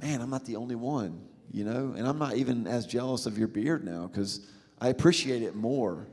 man, 0.00 0.20
I'm 0.20 0.30
not 0.30 0.44
the 0.44 0.56
only 0.56 0.74
one, 0.74 1.20
you 1.52 1.64
know? 1.64 1.94
And 1.96 2.06
I'm 2.06 2.18
not 2.18 2.36
even 2.36 2.66
as 2.66 2.86
jealous 2.86 3.26
of 3.26 3.38
your 3.38 3.48
beard 3.48 3.84
now 3.84 4.08
because 4.08 4.46
I 4.80 4.88
appreciate 4.88 5.42
it 5.42 5.54
more. 5.54 6.06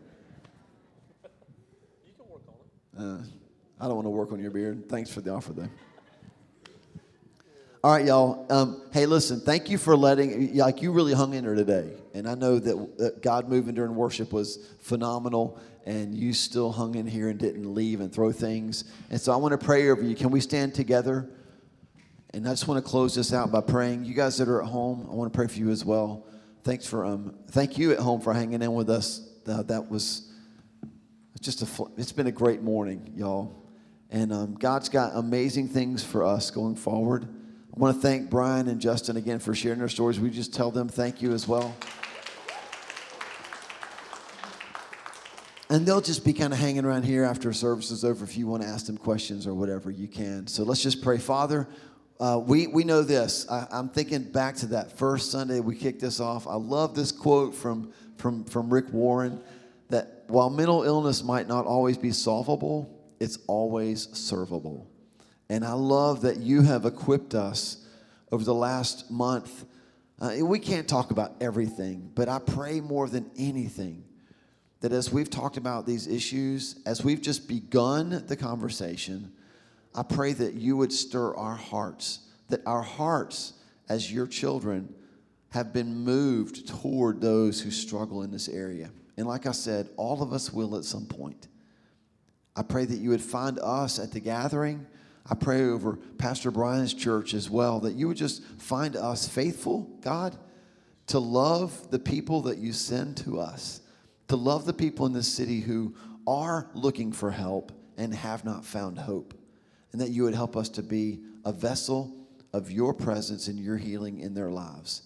You 2.05 2.13
can 2.13 2.29
work 2.29 2.43
on 2.47 2.53
it. 2.53 2.59
Uh, 2.97 3.17
I 3.79 3.87
don't 3.87 3.95
want 3.95 4.05
to 4.05 4.11
work 4.11 4.31
on 4.31 4.39
your 4.39 4.51
beard. 4.51 4.87
Thanks 4.87 5.09
for 5.09 5.19
the 5.19 5.31
offer, 5.31 5.51
though. 5.51 5.67
All 7.83 7.91
right, 7.91 8.05
y'all. 8.05 8.45
Um, 8.49 8.81
hey, 8.93 9.05
listen, 9.05 9.41
thank 9.41 9.69
you 9.69 9.77
for 9.77 9.97
letting, 9.97 10.55
like, 10.55 10.81
you 10.81 10.91
really 10.91 11.13
hung 11.13 11.33
in 11.33 11.43
there 11.43 11.55
today. 11.55 11.91
And 12.13 12.27
I 12.27 12.35
know 12.35 12.57
that, 12.57 12.97
that 12.97 13.21
God 13.21 13.49
moving 13.49 13.75
during 13.75 13.95
worship 13.95 14.31
was 14.31 14.59
phenomenal, 14.79 15.59
and 15.85 16.15
you 16.15 16.33
still 16.33 16.71
hung 16.71 16.95
in 16.95 17.05
here 17.05 17.29
and 17.29 17.37
didn't 17.37 17.75
leave 17.75 17.99
and 17.99 18.13
throw 18.13 18.31
things. 18.31 18.85
And 19.09 19.19
so 19.19 19.33
I 19.33 19.35
want 19.35 19.59
to 19.59 19.63
pray 19.63 19.89
over 19.89 20.01
you. 20.01 20.15
Can 20.15 20.31
we 20.31 20.39
stand 20.39 20.73
together? 20.73 21.29
And 22.33 22.47
I 22.47 22.51
just 22.51 22.67
want 22.67 22.83
to 22.83 22.89
close 22.89 23.13
this 23.13 23.33
out 23.33 23.51
by 23.51 23.61
praying. 23.61 24.05
You 24.05 24.13
guys 24.13 24.37
that 24.37 24.47
are 24.47 24.63
at 24.63 24.69
home, 24.69 25.07
I 25.11 25.13
want 25.13 25.31
to 25.31 25.37
pray 25.37 25.47
for 25.47 25.59
you 25.59 25.69
as 25.69 25.83
well. 25.83 26.25
Thanks 26.63 26.87
for, 26.87 27.05
um, 27.05 27.35
thank 27.51 27.77
you 27.77 27.91
at 27.91 27.99
home 27.99 28.21
for 28.21 28.33
hanging 28.33 28.61
in 28.61 28.73
with 28.73 28.89
us. 28.89 29.29
Uh, 29.45 29.61
that 29.63 29.91
was 29.91 30.31
just 31.41 31.61
a, 31.61 31.85
it's 31.97 32.11
been 32.11 32.27
a 32.27 32.31
great 32.31 32.61
morning, 32.61 33.11
y'all. 33.15 33.63
And 34.09 34.31
um, 34.31 34.55
God's 34.55 34.89
got 34.89 35.11
amazing 35.15 35.67
things 35.67 36.03
for 36.03 36.23
us 36.23 36.49
going 36.49 36.75
forward. 36.75 37.27
I 37.75 37.79
want 37.79 37.95
to 37.95 38.01
thank 38.01 38.29
Brian 38.29 38.67
and 38.67 38.79
Justin 38.79 39.17
again 39.17 39.39
for 39.39 39.53
sharing 39.53 39.79
their 39.79 39.89
stories. 39.89 40.19
We 40.19 40.29
just 40.29 40.53
tell 40.53 40.71
them 40.71 40.87
thank 40.87 41.21
you 41.21 41.33
as 41.33 41.47
well. 41.47 41.75
And 45.69 45.85
they'll 45.85 45.99
just 45.99 46.23
be 46.23 46.31
kind 46.31 46.53
of 46.53 46.59
hanging 46.59 46.85
around 46.85 47.03
here 47.03 47.23
after 47.23 47.51
service 47.51 47.91
is 47.91 48.05
over. 48.05 48.23
If 48.23 48.37
you 48.37 48.47
want 48.47 48.63
to 48.63 48.69
ask 48.69 48.85
them 48.85 48.97
questions 48.97 49.47
or 49.47 49.53
whatever, 49.53 49.89
you 49.91 50.07
can. 50.07 50.47
So 50.47 50.63
let's 50.63 50.81
just 50.81 51.01
pray. 51.01 51.17
Father, 51.17 51.67
uh, 52.19 52.39
we, 52.41 52.67
we 52.67 52.83
know 52.83 53.01
this. 53.01 53.49
I, 53.49 53.67
I'm 53.71 53.89
thinking 53.89 54.23
back 54.23 54.55
to 54.57 54.67
that 54.67 54.97
first 54.97 55.31
Sunday 55.31 55.59
we 55.59 55.75
kicked 55.75 55.99
this 55.99 56.19
off. 56.19 56.47
I 56.47 56.53
love 56.53 56.95
this 56.95 57.11
quote 57.11 57.55
from, 57.55 57.91
from, 58.15 58.45
from 58.45 58.71
Rick 58.71 58.93
Warren 58.93 59.41
that 59.89 60.23
while 60.27 60.49
mental 60.49 60.83
illness 60.83 61.23
might 61.23 61.47
not 61.47 61.65
always 61.65 61.97
be 61.97 62.11
solvable, 62.11 62.89
it's 63.19 63.37
always 63.47 64.07
servable. 64.07 64.87
And 65.49 65.63
I 65.63 65.73
love 65.73 66.21
that 66.21 66.37
you 66.37 66.63
have 66.63 66.85
equipped 66.85 67.35
us 67.35 67.85
over 68.31 68.43
the 68.43 68.53
last 68.53 69.11
month. 69.11 69.65
Uh, 70.19 70.37
we 70.41 70.59
can't 70.59 70.87
talk 70.87 71.11
about 71.11 71.35
everything, 71.41 72.11
but 72.15 72.27
I 72.27 72.39
pray 72.39 72.81
more 72.81 73.07
than 73.07 73.29
anything 73.37 74.03
that 74.81 74.91
as 74.91 75.11
we've 75.11 75.29
talked 75.29 75.57
about 75.57 75.85
these 75.85 76.07
issues, 76.07 76.81
as 76.85 77.03
we've 77.03 77.21
just 77.21 77.47
begun 77.47 78.23
the 78.27 78.35
conversation, 78.35 79.31
I 79.93 80.03
pray 80.03 80.33
that 80.33 80.53
you 80.53 80.77
would 80.77 80.91
stir 80.91 81.33
our 81.35 81.55
hearts, 81.55 82.19
that 82.49 82.61
our 82.65 82.81
hearts 82.81 83.53
as 83.87 84.11
your 84.11 84.27
children 84.27 84.93
have 85.49 85.71
been 85.71 85.95
moved 85.95 86.67
toward 86.67 87.21
those 87.21 87.61
who 87.61 87.71
struggle 87.71 88.23
in 88.23 88.31
this 88.31 88.49
area. 88.49 88.89
And 89.17 89.27
like 89.27 89.45
I 89.45 89.51
said, 89.51 89.89
all 89.97 90.21
of 90.21 90.33
us 90.33 90.51
will 90.51 90.75
at 90.75 90.83
some 90.83 91.05
point. 91.05 91.47
I 92.55 92.63
pray 92.63 92.85
that 92.85 92.97
you 92.97 93.09
would 93.09 93.21
find 93.21 93.59
us 93.59 93.99
at 93.99 94.11
the 94.11 94.19
gathering. 94.19 94.85
I 95.29 95.35
pray 95.35 95.63
over 95.63 95.97
Pastor 96.17 96.51
Brian's 96.51 96.93
church 96.93 97.33
as 97.33 97.49
well, 97.49 97.79
that 97.81 97.93
you 97.93 98.07
would 98.07 98.17
just 98.17 98.43
find 98.57 98.95
us 98.95 99.27
faithful, 99.27 99.89
God, 100.01 100.37
to 101.07 101.19
love 101.19 101.91
the 101.91 101.99
people 101.99 102.41
that 102.43 102.57
you 102.57 102.73
send 102.73 103.17
to 103.17 103.39
us 103.39 103.81
to 104.27 104.35
love 104.35 104.65
the 104.65 104.73
people 104.73 105.05
in 105.05 105.13
this 105.13 105.27
city 105.27 105.59
who 105.59 105.93
are 106.27 106.69
looking 106.73 107.11
for 107.11 107.31
help 107.31 107.71
and 107.97 108.13
have 108.13 108.43
not 108.43 108.65
found 108.65 108.97
hope. 108.97 109.33
And 109.91 110.01
that 110.01 110.09
you 110.09 110.23
would 110.23 110.33
help 110.33 110.57
us 110.57 110.69
to 110.69 110.83
be 110.83 111.21
a 111.45 111.51
vessel 111.51 112.13
of 112.51 112.71
your 112.71 112.93
presence 112.93 113.47
and 113.47 113.59
your 113.59 113.77
healing 113.77 114.19
in 114.19 114.33
their 114.33 114.51
lives. 114.51 115.03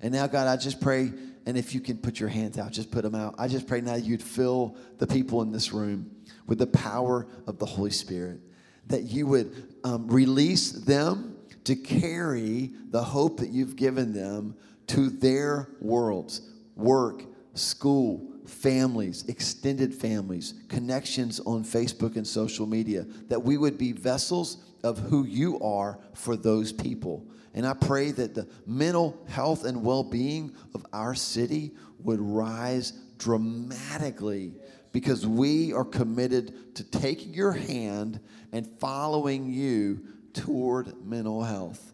And 0.00 0.12
now, 0.12 0.26
God, 0.26 0.46
I 0.48 0.60
just 0.60 0.80
pray, 0.80 1.12
and 1.46 1.56
if 1.56 1.74
you 1.74 1.80
can 1.80 1.98
put 1.98 2.20
your 2.20 2.28
hands 2.28 2.58
out, 2.58 2.72
just 2.72 2.90
put 2.90 3.02
them 3.02 3.14
out. 3.14 3.34
I 3.38 3.48
just 3.48 3.66
pray 3.66 3.80
now 3.80 3.94
you'd 3.94 4.22
fill 4.22 4.76
the 4.98 5.06
people 5.06 5.42
in 5.42 5.50
this 5.52 5.72
room 5.72 6.10
with 6.46 6.58
the 6.58 6.66
power 6.66 7.26
of 7.46 7.58
the 7.58 7.66
Holy 7.66 7.90
Spirit, 7.90 8.40
that 8.86 9.02
you 9.02 9.26
would 9.26 9.74
um, 9.84 10.06
release 10.08 10.72
them 10.72 11.36
to 11.64 11.76
carry 11.76 12.72
the 12.90 13.02
hope 13.02 13.38
that 13.38 13.50
you've 13.50 13.76
given 13.76 14.12
them 14.12 14.56
to 14.88 15.08
their 15.08 15.68
worlds, 15.80 16.42
work, 16.76 17.24
school, 17.54 18.31
families, 18.46 19.24
extended 19.28 19.94
families, 19.94 20.54
connections 20.68 21.40
on 21.40 21.64
Facebook 21.64 22.16
and 22.16 22.26
social 22.26 22.66
media, 22.66 23.06
that 23.28 23.42
we 23.42 23.56
would 23.56 23.78
be 23.78 23.92
vessels 23.92 24.64
of 24.82 24.98
who 24.98 25.24
you 25.24 25.60
are 25.60 25.98
for 26.14 26.36
those 26.36 26.72
people. 26.72 27.26
And 27.54 27.66
I 27.66 27.74
pray 27.74 28.10
that 28.12 28.34
the 28.34 28.48
mental 28.66 29.18
health 29.28 29.64
and 29.64 29.84
well 29.84 30.02
being 30.02 30.54
of 30.74 30.84
our 30.92 31.14
city 31.14 31.72
would 32.00 32.20
rise 32.20 32.92
dramatically 33.18 34.54
because 34.90 35.26
we 35.26 35.72
are 35.72 35.84
committed 35.84 36.74
to 36.76 36.84
taking 36.84 37.32
your 37.32 37.52
hand 37.52 38.20
and 38.52 38.66
following 38.78 39.50
you 39.50 40.00
toward 40.32 41.04
mental 41.04 41.42
health. 41.42 41.91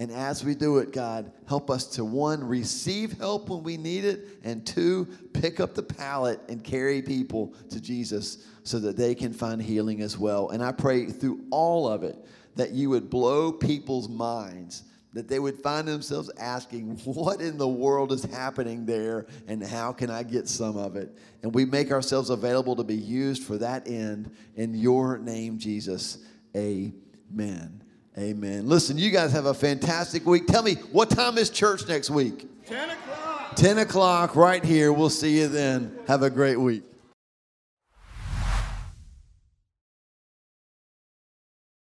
And 0.00 0.10
as 0.10 0.42
we 0.42 0.54
do 0.54 0.78
it, 0.78 0.92
God, 0.92 1.30
help 1.46 1.70
us 1.70 1.84
to 1.88 2.06
one, 2.06 2.42
receive 2.42 3.18
help 3.18 3.50
when 3.50 3.62
we 3.62 3.76
need 3.76 4.06
it, 4.06 4.28
and 4.42 4.66
two, 4.66 5.06
pick 5.34 5.60
up 5.60 5.74
the 5.74 5.82
pallet 5.82 6.40
and 6.48 6.64
carry 6.64 7.02
people 7.02 7.54
to 7.68 7.78
Jesus 7.82 8.46
so 8.62 8.78
that 8.78 8.96
they 8.96 9.14
can 9.14 9.34
find 9.34 9.60
healing 9.60 10.00
as 10.00 10.16
well. 10.16 10.48
And 10.48 10.64
I 10.64 10.72
pray 10.72 11.04
through 11.04 11.44
all 11.50 11.86
of 11.86 12.02
it 12.02 12.16
that 12.56 12.70
you 12.70 12.88
would 12.88 13.10
blow 13.10 13.52
people's 13.52 14.08
minds 14.08 14.84
that 15.12 15.28
they 15.28 15.38
would 15.38 15.58
find 15.58 15.88
themselves 15.88 16.30
asking, 16.38 16.96
What 17.04 17.40
in 17.42 17.58
the 17.58 17.68
world 17.68 18.10
is 18.10 18.22
happening 18.24 18.86
there, 18.86 19.26
and 19.48 19.62
how 19.62 19.92
can 19.92 20.08
I 20.08 20.22
get 20.22 20.48
some 20.48 20.76
of 20.76 20.96
it? 20.96 21.14
And 21.42 21.54
we 21.54 21.64
make 21.64 21.90
ourselves 21.90 22.30
available 22.30 22.76
to 22.76 22.84
be 22.84 22.96
used 22.96 23.42
for 23.42 23.58
that 23.58 23.86
end. 23.86 24.30
In 24.56 24.74
your 24.74 25.18
name, 25.18 25.58
Jesus. 25.58 26.18
Amen. 26.56 27.82
Amen. 28.20 28.68
Listen, 28.68 28.98
you 28.98 29.10
guys 29.10 29.32
have 29.32 29.46
a 29.46 29.54
fantastic 29.54 30.26
week. 30.26 30.46
Tell 30.46 30.62
me, 30.62 30.74
what 30.92 31.08
time 31.08 31.38
is 31.38 31.48
church 31.48 31.88
next 31.88 32.10
week? 32.10 32.46
10 32.66 32.90
o'clock. 32.90 33.56
10 33.56 33.78
o'clock 33.78 34.36
right 34.36 34.62
here. 34.62 34.92
We'll 34.92 35.08
see 35.08 35.38
you 35.38 35.48
then. 35.48 35.96
Have 36.06 36.22
a 36.22 36.28
great 36.28 36.56
week. 36.56 36.82